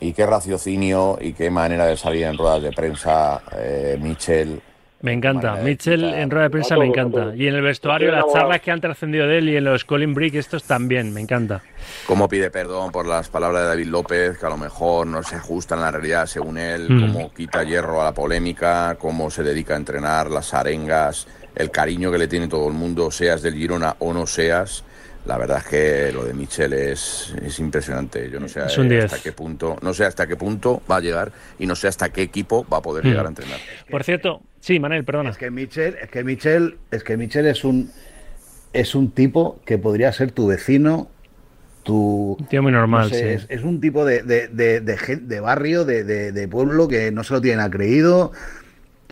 Y 0.00 0.14
qué 0.14 0.24
raciocinio 0.24 1.18
y 1.20 1.34
qué 1.34 1.50
manera 1.50 1.84
de 1.84 1.98
salir 1.98 2.24
en 2.24 2.38
ruedas 2.38 2.62
de 2.62 2.72
prensa, 2.72 3.42
eh, 3.54 3.98
Michel. 4.00 4.62
Me 5.02 5.12
encanta. 5.14 5.48
Manera 5.52 5.64
de 5.64 5.70
Mitchell 5.70 6.04
en 6.04 6.30
rueda 6.30 6.44
de 6.44 6.50
prensa 6.50 6.74
me 6.76 6.80
todo, 6.80 6.84
a 6.84 6.86
encanta. 6.88 7.20
todo. 7.22 7.34
Y 7.34 7.48
en 7.48 7.54
el 7.54 7.62
vestuario, 7.62 8.12
las 8.12 8.24
charlas 8.32 8.60
que 8.60 8.70
han 8.70 8.80
trascendido 8.82 9.26
de 9.26 9.38
él 9.38 9.48
y 9.48 9.56
en 9.56 9.64
los 9.64 9.84
Colin 9.86 10.12
Brick, 10.12 10.34
estos 10.34 10.64
también, 10.64 11.12
me 11.14 11.20
encanta. 11.22 11.62
Cómo 12.06 12.28
pide 12.28 12.50
perdón 12.50 12.92
por 12.92 13.06
las 13.06 13.28
palabras 13.30 13.62
de 13.62 13.68
David 13.68 13.86
López, 13.86 14.36
que 14.38 14.44
a 14.46 14.50
lo 14.50 14.58
mejor 14.58 15.06
no 15.06 15.22
se 15.22 15.36
ajustan 15.36 15.78
a 15.78 15.82
la 15.82 15.90
realidad 15.92 16.26
según 16.26 16.58
él, 16.58 16.86
Mm. 16.90 17.00
cómo 17.12 17.32
quita 17.32 17.62
hierro 17.64 18.02
a 18.02 18.04
la 18.04 18.12
polémica, 18.12 18.96
cómo 18.98 19.30
se 19.30 19.42
dedica 19.42 19.74
a 19.74 19.78
entrenar 19.78 20.30
las 20.30 20.52
arengas, 20.52 21.26
el 21.56 21.70
cariño 21.70 22.12
que 22.12 22.18
le 22.18 22.28
tiene 22.28 22.46
todo 22.48 22.68
el 22.68 22.74
mundo, 22.74 23.10
seas 23.10 23.40
del 23.42 23.54
Girona 23.54 23.96
o 24.00 24.12
no 24.12 24.26
seas. 24.26 24.84
La 25.26 25.36
verdad 25.36 25.58
es 25.58 25.64
que 25.66 26.12
lo 26.12 26.24
de 26.24 26.32
Michel 26.32 26.72
es, 26.72 27.34
es 27.42 27.58
impresionante. 27.58 28.30
Yo 28.30 28.40
no 28.40 28.48
sé 28.48 28.64
Es 28.64 28.78
un 28.78 28.86
hasta 28.92 29.18
10. 29.18 29.22
qué 29.22 29.32
punto, 29.32 29.76
no 29.82 29.92
sé 29.92 30.04
hasta 30.04 30.26
qué 30.26 30.36
punto 30.36 30.82
va 30.90 30.96
a 30.96 31.00
llegar 31.00 31.30
y 31.58 31.66
no 31.66 31.76
sé 31.76 31.88
hasta 31.88 32.08
qué 32.10 32.22
equipo 32.22 32.66
va 32.72 32.78
a 32.78 32.82
poder 32.82 33.04
Mm. 33.04 33.08
llegar 33.08 33.26
a 33.26 33.28
entrenar. 33.28 33.58
Por 33.90 34.02
cierto, 34.02 34.40
sí, 34.60 34.80
Manel, 34.80 35.04
perdona. 35.04 35.30
Es 35.30 35.36
que 35.36 35.50
Michel, 35.50 35.96
es 36.02 36.08
que 36.10 36.24
Michel, 36.24 36.78
es 36.90 37.04
que 37.04 37.16
Michel 37.16 37.46
es 37.46 37.64
un 37.64 37.90
es 38.72 38.94
un 38.94 39.10
tipo 39.10 39.60
que 39.66 39.78
podría 39.78 40.12
ser 40.12 40.30
tu 40.32 40.46
vecino, 40.46 41.08
tu 41.82 42.36
Un 42.38 42.46
tío 42.46 42.62
muy 42.62 42.72
normal, 42.72 43.04
no 43.04 43.08
sé, 43.10 43.38
sí. 43.38 43.46
es, 43.46 43.46
es 43.60 43.64
un 43.64 43.80
tipo 43.80 44.04
de, 44.04 44.22
de, 44.22 44.48
de, 44.48 44.80
de 44.80 45.40
barrio, 45.40 45.84
de, 45.84 46.04
de- 46.04 46.32
de 46.32 46.48
pueblo 46.48 46.88
que 46.88 47.10
no 47.10 47.24
se 47.24 47.34
lo 47.34 47.40
tienen 47.40 47.68
creído 47.70 48.32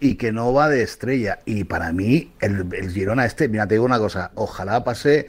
y 0.00 0.14
que 0.14 0.32
no 0.32 0.52
va 0.52 0.68
de 0.68 0.82
estrella. 0.82 1.40
Y 1.44 1.64
para 1.64 1.92
mí, 1.92 2.30
el, 2.40 2.66
el 2.72 2.90
Girona 2.92 3.24
este, 3.26 3.48
mira, 3.48 3.66
te 3.66 3.74
digo 3.74 3.84
una 3.84 3.98
cosa, 3.98 4.30
ojalá 4.36 4.84
pase 4.84 5.26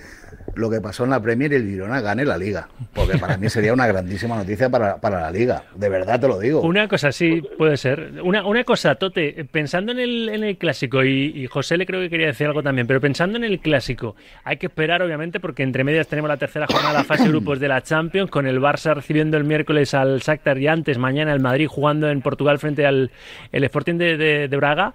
lo 0.56 0.70
que 0.70 0.82
pasó 0.82 1.04
en 1.04 1.10
la 1.12 1.20
Premier 1.22 1.52
y 1.52 1.56
el 1.56 1.68
Girona 1.68 2.02
gane 2.02 2.26
la 2.26 2.38
Liga. 2.38 2.68
Porque 2.94 3.18
para 3.18 3.38
mí 3.38 3.50
sería 3.50 3.74
una 3.74 3.88
grandísima 3.88 4.36
noticia 4.36 4.70
para, 4.70 4.98
para 4.98 5.22
la 5.22 5.32
Liga. 5.32 5.64
De 5.76 5.90
verdad 5.90 6.20
te 6.20 6.28
lo 6.28 6.40
digo. 6.40 6.62
Una 6.62 6.88
cosa, 6.88 7.12
sí, 7.12 7.42
puede 7.58 7.78
ser. 7.78 8.14
Una, 8.24 8.46
una 8.46 8.64
cosa, 8.64 8.96
Tote, 8.96 9.46
pensando 9.52 9.92
en 9.92 10.00
el, 10.00 10.30
en 10.30 10.44
el 10.44 10.58
clásico, 10.58 11.04
y, 11.04 11.48
José 11.48 11.78
le 11.78 11.86
creo 11.86 12.02
que 12.02 12.10
quería 12.10 12.28
decir 12.28 12.48
algo 12.48 12.62
también, 12.64 12.88
pero 12.88 13.00
pensando 13.02 13.38
en 13.38 13.44
el 13.44 13.60
clásico, 13.60 14.16
hay 14.44 14.58
que 14.58 14.68
esperar, 14.68 15.02
obviamente, 15.02 15.40
porque 15.40 15.64
entre 15.64 15.84
medias 15.84 16.08
tenemos 16.08 16.30
la 16.30 16.38
tercera 16.38 16.66
jornada 16.68 16.94
de 16.94 16.98
la 17.00 17.04
fase 17.04 17.24
de 17.24 17.30
grupos 17.30 17.60
de 17.60 17.68
la 17.68 17.82
Champions, 17.82 18.30
con 18.30 18.46
el 18.48 18.60
Barça 18.60 18.94
recibiendo 18.94 19.38
el 19.38 19.44
miércoles 19.44 19.94
al 19.94 20.20
Shakhtar 20.20 20.58
y 20.60 20.68
antes 20.68 20.98
mañana 20.98 21.34
el 21.34 21.40
Madrid 21.40 21.68
jugando 21.68 22.10
en 22.10 22.22
Portugal 22.22 22.60
frente 22.60 22.86
al 22.86 23.12
el 23.52 23.64
Sporting 23.64 23.96
de- 23.96 24.48
de 24.48 24.58
Braga. 24.58 24.94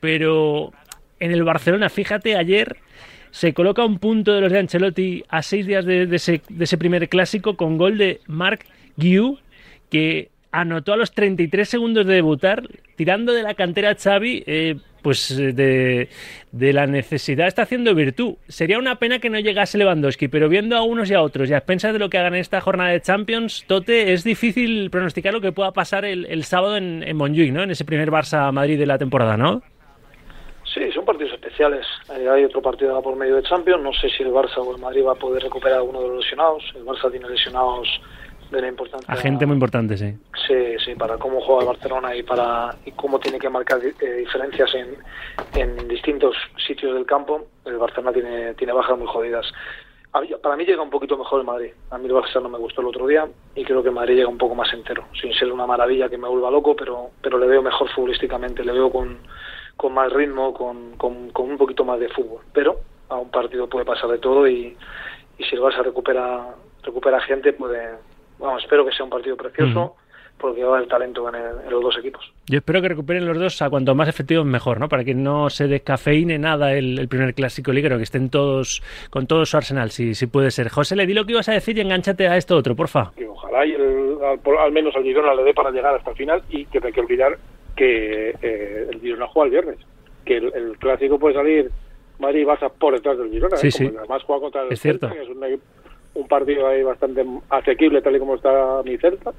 Pero 0.00 0.72
en 1.18 1.32
el 1.32 1.42
Barcelona, 1.44 1.88
fíjate, 1.88 2.36
ayer 2.36 2.76
se 3.36 3.52
coloca 3.52 3.84
un 3.84 3.98
punto 3.98 4.32
de 4.32 4.40
los 4.40 4.50
de 4.50 4.60
Ancelotti 4.60 5.22
a 5.28 5.42
seis 5.42 5.66
días 5.66 5.84
de, 5.84 6.08
ese, 6.10 6.78
primer 6.78 7.06
clásico 7.10 7.54
con 7.54 7.76
gol 7.76 7.98
de 7.98 8.22
Marc 8.26 8.64
Guiu, 8.96 9.38
que 9.90 10.30
anotó 10.52 10.94
a 10.94 10.96
los 10.96 11.12
33 11.12 11.68
segundos 11.68 12.06
de 12.06 12.14
debutar, 12.14 12.62
tirando 12.96 13.34
de 13.34 13.42
la 13.42 13.52
cantera 13.52 13.90
a 13.90 13.94
Xavi, 13.94 14.42
eh, 14.46 14.76
pues 15.02 15.32
eh, 15.32 15.52
de, 15.52 16.08
de 16.50 16.72
la 16.72 16.86
necesidad 16.86 17.46
está 17.46 17.60
haciendo 17.60 17.94
virtud. 17.94 18.36
Sería 18.48 18.78
una 18.78 18.98
pena 18.98 19.18
que 19.18 19.28
no 19.28 19.38
llegase 19.38 19.76
Lewandowski, 19.76 20.28
pero 20.28 20.48
viendo 20.48 20.74
a 20.74 20.82
unos 20.82 21.10
y 21.10 21.14
a 21.14 21.20
otros 21.20 21.50
y 21.50 21.52
a 21.52 21.58
expensas 21.58 21.92
de 21.92 21.98
lo 21.98 22.08
que 22.08 22.16
hagan 22.16 22.36
en 22.36 22.40
esta 22.40 22.62
jornada 22.62 22.88
de 22.88 23.02
Champions, 23.02 23.64
Tote, 23.66 24.14
es 24.14 24.24
difícil 24.24 24.88
pronosticar 24.88 25.34
lo 25.34 25.42
que 25.42 25.52
pueda 25.52 25.72
pasar 25.72 26.06
el, 26.06 26.42
sábado 26.44 26.78
en, 26.78 27.02
en 27.02 27.18
¿no? 27.18 27.62
En 27.62 27.70
ese 27.70 27.84
primer 27.84 28.10
Barça-Madrid 28.10 28.78
de 28.78 28.86
la 28.86 28.96
temporada, 28.96 29.36
¿no? 29.36 29.62
Sí, 30.76 30.92
son 30.92 31.06
partidos 31.06 31.32
especiales. 31.32 31.86
Eh, 32.14 32.28
hay 32.28 32.44
otro 32.44 32.60
partido 32.60 33.00
por 33.00 33.16
medio 33.16 33.36
de 33.36 33.42
Champions. 33.44 33.82
No 33.82 33.94
sé 33.94 34.10
si 34.10 34.22
el 34.22 34.30
Barça 34.30 34.58
o 34.58 34.76
el 34.76 34.80
Madrid 34.82 35.06
va 35.06 35.12
a 35.12 35.14
poder 35.14 35.42
recuperar 35.42 35.78
a 35.78 35.82
uno 35.82 36.02
de 36.02 36.08
los 36.08 36.18
lesionados. 36.18 36.62
El 36.74 36.84
Barça 36.84 37.10
tiene 37.10 37.26
lesionados 37.30 37.88
de 38.50 38.60
la 38.60 38.68
importancia. 38.68 39.12
A 39.12 39.16
gente 39.16 39.46
muy 39.46 39.54
importante, 39.54 39.96
sí. 39.96 40.14
Sí, 40.46 40.76
sí, 40.84 40.94
para 40.94 41.16
cómo 41.16 41.40
juega 41.40 41.62
el 41.62 41.66
Barcelona 41.68 42.14
y 42.14 42.22
para 42.22 42.76
y 42.84 42.92
cómo 42.92 43.18
tiene 43.18 43.38
que 43.38 43.48
marcar 43.48 43.80
eh, 43.82 44.12
diferencias 44.18 44.70
en, 44.74 44.96
en 45.54 45.88
distintos 45.88 46.36
sitios 46.66 46.92
del 46.94 47.06
campo, 47.06 47.46
el 47.64 47.78
Barcelona 47.78 48.12
tiene, 48.12 48.52
tiene 48.54 48.72
bajas 48.74 48.98
muy 48.98 49.06
jodidas. 49.08 49.46
A 50.12 50.20
mí- 50.20 50.30
Para 50.42 50.56
mí 50.56 50.64
llega 50.66 50.82
un 50.82 50.90
poquito 50.90 51.16
mejor 51.16 51.40
el 51.40 51.46
Madrid. 51.46 51.70
A 51.90 51.96
mí 51.98 52.06
el 52.06 52.12
Barça 52.12 52.40
no 52.42 52.48
me 52.50 52.58
gustó 52.58 52.82
el 52.82 52.86
otro 52.88 53.06
día 53.06 53.26
y 53.54 53.64
creo 53.64 53.82
que 53.82 53.88
el 53.88 53.94
Madrid 53.94 54.16
llega 54.16 54.28
un 54.28 54.38
poco 54.38 54.54
más 54.54 54.70
entero. 54.74 55.04
Sin 55.20 55.32
ser 55.32 55.50
una 55.50 55.66
maravilla 55.66 56.08
que 56.10 56.18
me 56.18 56.28
vuelva 56.28 56.50
loco, 56.50 56.76
pero, 56.76 57.10
pero 57.22 57.38
le 57.38 57.46
veo 57.46 57.62
mejor 57.62 57.88
futbolísticamente, 57.90 58.62
le 58.64 58.72
veo 58.72 58.90
con, 58.90 59.18
con 59.76 59.92
más 59.94 60.12
ritmo, 60.12 60.52
con, 60.54 60.96
con, 60.96 61.30
con 61.30 61.50
un 61.50 61.58
poquito 61.58 61.84
más 61.84 62.00
de 62.00 62.08
fútbol. 62.08 62.40
Pero 62.52 62.80
a 63.08 63.16
un 63.16 63.30
partido 63.30 63.68
puede 63.68 63.84
pasar 63.84 64.10
de 64.10 64.18
todo 64.18 64.46
y, 64.48 64.76
y 65.38 65.44
si 65.44 65.54
el 65.54 65.60
Barça 65.60 65.82
recupera, 65.82 66.54
recupera 66.82 67.20
gente, 67.20 67.52
puede... 67.52 67.90
Vamos, 68.38 68.62
espero 68.62 68.84
que 68.84 68.92
sea 68.92 69.04
un 69.04 69.10
partido 69.10 69.36
precioso 69.36 69.96
porque 70.38 70.62
va 70.62 70.76
haber 70.76 70.88
talento 70.88 71.26
en, 71.30 71.34
el- 71.36 71.64
en 71.64 71.70
los 71.70 71.82
dos 71.82 71.96
equipos. 71.98 72.30
Yo 72.46 72.58
espero 72.58 72.82
que 72.82 72.88
recuperen 72.90 73.24
los 73.24 73.38
dos 73.38 73.62
a 73.62 73.70
cuanto 73.70 73.94
más 73.94 74.06
efectivos 74.08 74.44
mejor, 74.44 74.78
¿no? 74.78 74.88
Para 74.90 75.02
que 75.04 75.14
no 75.14 75.48
se 75.48 75.66
descafeine 75.66 76.38
nada 76.38 76.74
el, 76.74 76.98
el 76.98 77.08
primer 77.08 77.32
clásico 77.32 77.72
liguero, 77.72 77.96
que 77.96 78.02
estén 78.02 78.28
todos 78.28 78.82
con 79.08 79.26
todo 79.26 79.46
su 79.46 79.56
arsenal, 79.56 79.90
si, 79.90 80.14
si 80.14 80.26
puede 80.26 80.50
ser. 80.50 80.68
José, 80.68 80.94
le 80.94 81.06
di 81.06 81.14
lo 81.14 81.24
que 81.24 81.32
ibas 81.32 81.48
a 81.48 81.52
decir 81.52 81.78
y 81.78 81.80
enganchate 81.80 82.28
a 82.28 82.36
esto 82.36 82.54
otro, 82.56 82.76
porfa. 82.76 83.12
que 83.16 83.26
ojalá 83.26 83.64
y 83.64 83.72
el- 83.72 84.18
al, 84.22 84.38
por- 84.40 84.58
al 84.58 84.72
menos 84.72 84.94
al 84.94 85.02
Girona 85.04 85.32
le 85.34 85.42
dé 85.42 85.54
para 85.54 85.70
llegar 85.70 85.94
hasta 85.94 86.10
el 86.10 86.16
final 86.16 86.42
y 86.50 86.66
que 86.66 86.80
no 86.80 86.86
hay 86.88 86.92
que 86.92 87.00
olvidar 87.00 87.38
que 87.76 88.30
eh, 88.42 88.86
el 88.90 89.00
Girona 89.00 89.26
juega 89.28 89.44
el 89.46 89.50
viernes, 89.52 89.86
que 90.24 90.38
el, 90.38 90.52
el 90.54 90.78
clásico 90.78 91.18
puede 91.18 91.34
salir 91.34 91.70
Madrid 92.18 92.40
y 92.40 92.44
Barça 92.44 92.70
por 92.70 92.94
detrás 92.94 93.18
del 93.18 93.30
Girona, 93.30 93.56
Sí, 93.58 93.68
¿eh? 93.68 93.70
sí. 93.70 93.86
Como 93.88 93.98
además 94.00 94.22
juega 94.24 94.40
contra 94.40 94.62
el 94.62 94.72
Es 94.72 94.80
cierto. 94.80 95.08
Celta, 95.08 95.22
que 95.22 95.30
es 95.30 95.36
un, 95.36 95.60
un 96.22 96.28
partido 96.28 96.66
ahí 96.66 96.82
bastante 96.82 97.24
asequible 97.50 98.00
tal 98.02 98.16
y 98.16 98.18
como 98.18 98.34
está 98.36 98.82
mi 98.84 98.96
Celta. 98.96 99.32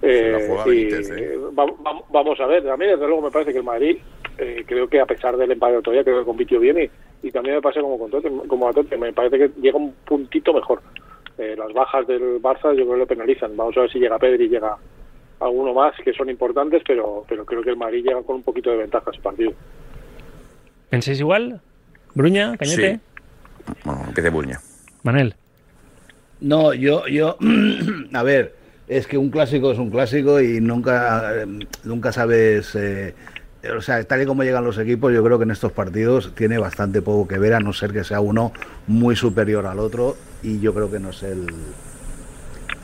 Eh, 0.00 0.48
y 0.66 0.94
¿eh? 0.94 1.36
va- 1.58 1.64
va- 1.66 2.02
vamos 2.10 2.38
a 2.40 2.46
ver, 2.46 2.68
a 2.68 2.76
mí 2.76 2.86
desde 2.86 3.04
luego 3.06 3.20
me 3.22 3.30
parece 3.32 3.52
que 3.52 3.58
el 3.58 3.64
Madrid, 3.64 3.98
eh, 4.38 4.62
creo 4.66 4.88
que 4.88 5.00
a 5.00 5.06
pesar 5.06 5.36
del 5.36 5.50
empate 5.50 5.72
de 5.72 5.78
otro 5.78 5.92
día, 5.92 6.04
creo 6.04 6.20
que 6.20 6.24
compitió 6.24 6.60
bien 6.60 6.78
y, 7.22 7.26
y 7.26 7.32
también 7.32 7.56
me 7.56 7.62
pasa 7.62 7.80
como 7.80 7.98
con 7.98 8.08
Tote, 8.10 8.30
como 8.46 8.68
a 8.68 8.72
Tote, 8.72 8.96
me 8.96 9.12
parece 9.12 9.38
que 9.38 9.50
llega 9.60 9.76
un 9.76 9.92
puntito 10.04 10.52
mejor. 10.52 10.80
Eh, 11.36 11.54
las 11.58 11.72
bajas 11.72 12.06
del 12.06 12.40
Barça 12.40 12.74
yo 12.76 12.84
creo 12.84 12.92
que 12.92 12.98
lo 12.98 13.06
penalizan. 13.06 13.56
Vamos 13.56 13.76
a 13.76 13.80
ver 13.82 13.90
si 13.90 13.98
llega 13.98 14.18
Pedri 14.18 14.44
y 14.44 14.48
llega 14.48 14.76
alguno 15.40 15.74
más 15.74 15.94
que 16.04 16.12
son 16.12 16.30
importantes, 16.30 16.82
pero 16.86 17.24
pero 17.28 17.44
creo 17.44 17.62
que 17.62 17.70
el 17.70 17.76
Madrid 17.76 18.04
llega 18.04 18.22
con 18.22 18.36
un 18.36 18.42
poquito 18.42 18.70
de 18.70 18.78
ventaja 18.78 19.10
a 19.10 19.12
ese 19.12 19.22
partido. 19.22 19.52
¿Pensáis 20.90 21.20
igual? 21.20 21.60
¿Bruña? 22.14 22.56
¿Cañete? 22.56 22.94
Sí. 22.94 23.00
Bueno, 23.84 24.04
empiece 24.08 24.30
Buña. 24.30 24.60
Manel. 25.02 25.34
No, 26.40 26.72
yo, 26.72 27.06
yo, 27.06 27.36
a 28.12 28.22
ver, 28.22 28.54
es 28.86 29.06
que 29.06 29.18
un 29.18 29.30
clásico 29.30 29.72
es 29.72 29.78
un 29.78 29.90
clásico 29.90 30.40
y 30.40 30.60
nunca, 30.60 31.42
eh, 31.42 31.46
nunca 31.84 32.12
sabes, 32.12 32.74
eh, 32.74 33.14
o 33.76 33.80
sea, 33.80 34.02
tal 34.04 34.22
y 34.22 34.26
como 34.26 34.44
llegan 34.44 34.64
los 34.64 34.78
equipos, 34.78 35.12
yo 35.12 35.22
creo 35.22 35.38
que 35.38 35.44
en 35.44 35.50
estos 35.50 35.72
partidos 35.72 36.34
tiene 36.34 36.58
bastante 36.58 37.02
poco 37.02 37.28
que 37.28 37.38
ver, 37.38 37.54
a 37.54 37.60
no 37.60 37.72
ser 37.72 37.92
que 37.92 38.04
sea 38.04 38.20
uno 38.20 38.52
muy 38.86 39.16
superior 39.16 39.66
al 39.66 39.78
otro 39.78 40.16
y 40.42 40.60
yo 40.60 40.72
creo 40.72 40.90
que 40.90 41.00
no 41.00 41.10
es 41.10 41.22
el, 41.24 41.46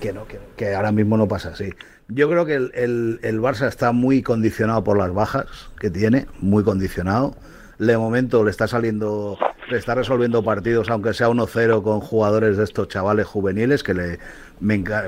que 0.00 0.12
no, 0.12 0.26
que, 0.26 0.38
que 0.56 0.74
ahora 0.74 0.92
mismo 0.92 1.16
no 1.16 1.28
pasa 1.28 1.50
así. 1.50 1.72
Yo 2.08 2.28
creo 2.28 2.44
que 2.44 2.54
el, 2.54 2.70
el, 2.74 3.20
el 3.22 3.40
Barça 3.40 3.66
está 3.66 3.92
muy 3.92 4.22
condicionado 4.22 4.84
por 4.84 4.98
las 4.98 5.12
bajas 5.12 5.46
que 5.80 5.90
tiene, 5.90 6.26
muy 6.40 6.62
condicionado. 6.62 7.34
De 7.78 7.96
momento 7.96 8.44
le 8.44 8.50
está 8.50 8.68
saliendo, 8.68 9.38
le 9.70 9.78
está 9.78 9.94
resolviendo 9.94 10.44
partidos, 10.44 10.90
aunque 10.90 11.14
sea 11.14 11.28
1-0 11.28 11.82
con 11.82 12.00
jugadores 12.00 12.56
de 12.56 12.64
estos 12.64 12.88
chavales 12.88 13.26
juveniles, 13.26 13.82
que 13.82 13.94
le 13.94 14.18
me 14.60 14.76
enca- 14.84 15.06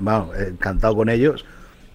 encantado 0.49 0.97
con 0.97 1.09
ellos. 1.09 1.45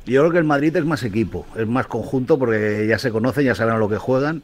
Yo 0.06 0.22
creo 0.22 0.32
que 0.32 0.38
el 0.38 0.44
Madrid 0.46 0.76
es 0.76 0.86
más 0.86 1.04
equipo, 1.04 1.46
es 1.56 1.68
más 1.68 1.88
conjunto 1.88 2.40
porque 2.40 2.86
ya 2.88 2.98
se 3.00 3.12
conocen, 3.12 3.46
ya 3.46 3.56
saben 3.56 3.80
lo 3.80 3.90
que 3.90 3.98
juegan. 3.98 4.44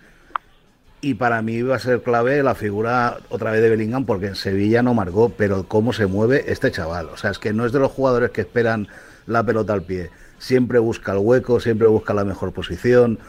Y 1.00 1.14
para 1.14 1.42
mí 1.42 1.62
va 1.62 1.76
a 1.76 1.80
ser 1.80 2.02
clave 2.02 2.42
la 2.42 2.56
figura 2.56 3.18
otra 3.30 3.52
vez 3.52 3.62
de 3.62 3.70
Bellingham 3.70 4.06
porque 4.06 4.28
en 4.28 4.36
Sevilla 4.36 4.82
no 4.82 4.94
marcó, 4.96 5.30
pero 5.30 5.68
cómo 5.68 5.94
se 5.94 6.08
mueve 6.08 6.46
este 6.52 6.72
chaval. 6.72 7.10
O 7.10 7.18
sea, 7.18 7.30
es 7.32 7.40
que 7.40 7.54
no 7.54 7.66
es 7.66 7.72
de 7.72 7.80
los 7.80 7.92
jugadores 7.92 8.32
que 8.32 8.42
esperan 8.42 8.88
la 9.28 9.44
pelota 9.44 9.74
al 9.74 9.84
pie. 9.84 10.10
Siempre 10.40 10.80
busca 10.80 11.12
el 11.12 11.20
hueco, 11.20 11.60
siempre 11.60 11.88
busca 11.88 12.14
la 12.14 12.26
mejor 12.26 12.52
posición 12.52 13.20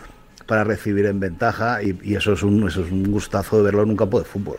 para 0.46 0.64
recibir 0.64 1.04
en 1.04 1.20
ventaja 1.20 1.82
y, 1.82 1.98
y 2.02 2.14
eso 2.14 2.32
es 2.32 2.42
un 2.42 2.66
eso 2.66 2.82
es 2.82 2.90
un 2.90 3.12
gustazo 3.12 3.58
de 3.58 3.64
verlo 3.64 3.82
en 3.82 3.90
un 3.90 3.96
campo 3.96 4.18
de 4.18 4.24
fútbol. 4.24 4.58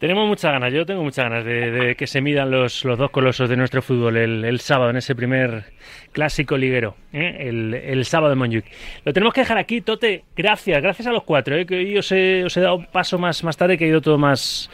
Tenemos 0.00 0.26
muchas 0.26 0.50
ganas, 0.50 0.72
yo 0.72 0.86
tengo 0.86 1.02
muchas 1.02 1.26
ganas 1.28 1.44
de, 1.44 1.70
de 1.70 1.94
que 1.94 2.06
se 2.06 2.22
midan 2.22 2.50
los, 2.50 2.86
los 2.86 2.98
dos 2.98 3.10
colosos 3.10 3.50
de 3.50 3.56
nuestro 3.58 3.82
fútbol 3.82 4.16
el, 4.16 4.46
el 4.46 4.58
sábado 4.60 4.88
en 4.88 4.96
ese 4.96 5.14
primer 5.14 5.74
clásico 6.12 6.56
liguero, 6.56 6.96
¿eh? 7.12 7.36
el, 7.40 7.74
el 7.74 8.06
sábado 8.06 8.30
de 8.30 8.36
Montjuic. 8.36 8.64
Lo 9.04 9.12
tenemos 9.12 9.34
que 9.34 9.42
dejar 9.42 9.58
aquí, 9.58 9.82
Tote. 9.82 10.24
Gracias, 10.34 10.80
gracias 10.80 11.06
a 11.06 11.12
los 11.12 11.22
cuatro, 11.24 11.54
¿eh? 11.54 11.66
que 11.66 11.76
hoy 11.76 11.98
os 11.98 12.10
he, 12.12 12.42
os 12.44 12.56
he 12.56 12.62
dado 12.62 12.76
un 12.76 12.86
paso 12.86 13.18
más, 13.18 13.44
más 13.44 13.58
tarde, 13.58 13.76
que 13.76 13.84
ha 13.84 13.88
ido 13.88 14.00
todo 14.00 14.16
más, 14.16 14.70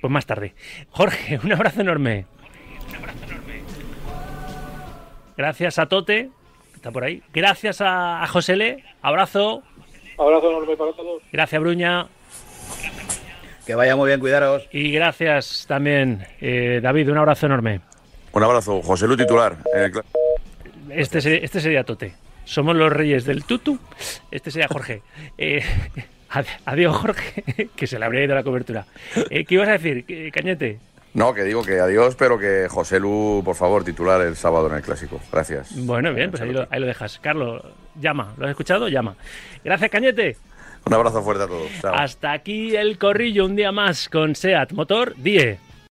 pues 0.00 0.12
más 0.12 0.26
tarde. 0.26 0.54
Jorge, 0.90 1.38
un 1.44 1.52
abrazo 1.52 1.80
enorme. 1.80 2.26
Gracias 5.36 5.78
a 5.78 5.86
Tote, 5.86 6.30
que 6.70 6.76
está 6.76 6.90
por 6.90 7.04
ahí. 7.04 7.22
Gracias 7.32 7.80
a, 7.80 8.24
a 8.24 8.26
José 8.26 8.56
Le, 8.56 8.82
abrazo. 9.02 9.62
Abrazo 10.18 10.50
enorme 10.50 10.76
para 10.76 10.92
todos. 10.94 11.22
Gracias, 11.30 11.60
Bruña. 11.62 12.08
Que 13.66 13.74
vaya 13.74 13.96
muy 13.96 14.08
bien, 14.08 14.20
cuidaros. 14.20 14.68
Y 14.72 14.92
gracias 14.92 15.64
también, 15.66 16.26
eh, 16.40 16.80
David, 16.82 17.10
un 17.10 17.18
abrazo 17.18 17.46
enorme. 17.46 17.80
Un 18.32 18.42
abrazo, 18.42 18.82
José 18.82 19.06
Lu 19.06 19.16
titular. 19.16 19.56
en 19.74 19.82
el 19.84 19.92
cla- 19.92 20.04
Este, 20.90 21.20
se- 21.20 21.44
este 21.44 21.60
sería 21.60 21.84
Tote. 21.84 22.14
Somos 22.44 22.76
los 22.76 22.92
reyes 22.92 23.24
del 23.24 23.44
tutu. 23.44 23.78
Este 24.30 24.50
sería 24.50 24.68
Jorge. 24.68 25.02
Eh, 25.38 25.62
ad- 26.30 26.44
adiós, 26.66 26.96
Jorge, 26.96 27.68
que 27.76 27.86
se 27.86 27.98
le 27.98 28.04
habría 28.04 28.24
ido 28.24 28.34
la 28.34 28.42
cobertura. 28.42 28.84
Eh, 29.30 29.44
¿Qué 29.44 29.54
ibas 29.54 29.68
a 29.68 29.72
decir, 29.72 30.04
¿Qué- 30.04 30.30
Cañete? 30.30 30.78
No, 31.14 31.32
que 31.32 31.44
digo 31.44 31.62
que 31.62 31.78
adiós, 31.78 32.16
pero 32.16 32.38
que 32.38 32.66
José 32.68 32.98
Lu, 32.98 33.40
por 33.44 33.54
favor, 33.54 33.84
titular 33.84 34.20
el 34.20 34.34
sábado 34.34 34.66
en 34.66 34.74
el 34.74 34.82
clásico. 34.82 35.20
Gracias. 35.32 35.70
Bueno, 35.86 36.12
bien, 36.12 36.30
pues 36.30 36.42
ahí 36.42 36.50
lo, 36.52 36.66
ahí 36.70 36.80
lo 36.80 36.86
dejas. 36.86 37.20
Carlos, 37.20 37.62
llama. 38.00 38.34
¿Lo 38.36 38.46
has 38.46 38.50
escuchado? 38.50 38.88
Llama. 38.88 39.14
Gracias, 39.64 39.90
Cañete. 39.92 40.36
Un 40.86 40.94
abrazo 40.94 41.22
fuerte 41.22 41.44
a 41.44 41.46
todos. 41.46 41.70
Hasta 41.82 42.32
aquí 42.32 42.76
el 42.76 42.98
corrillo, 42.98 43.46
un 43.46 43.56
día 43.56 43.72
más 43.72 44.08
con 44.08 44.34
SEAT 44.34 44.72
Motor 44.72 45.14
10. 45.16 45.58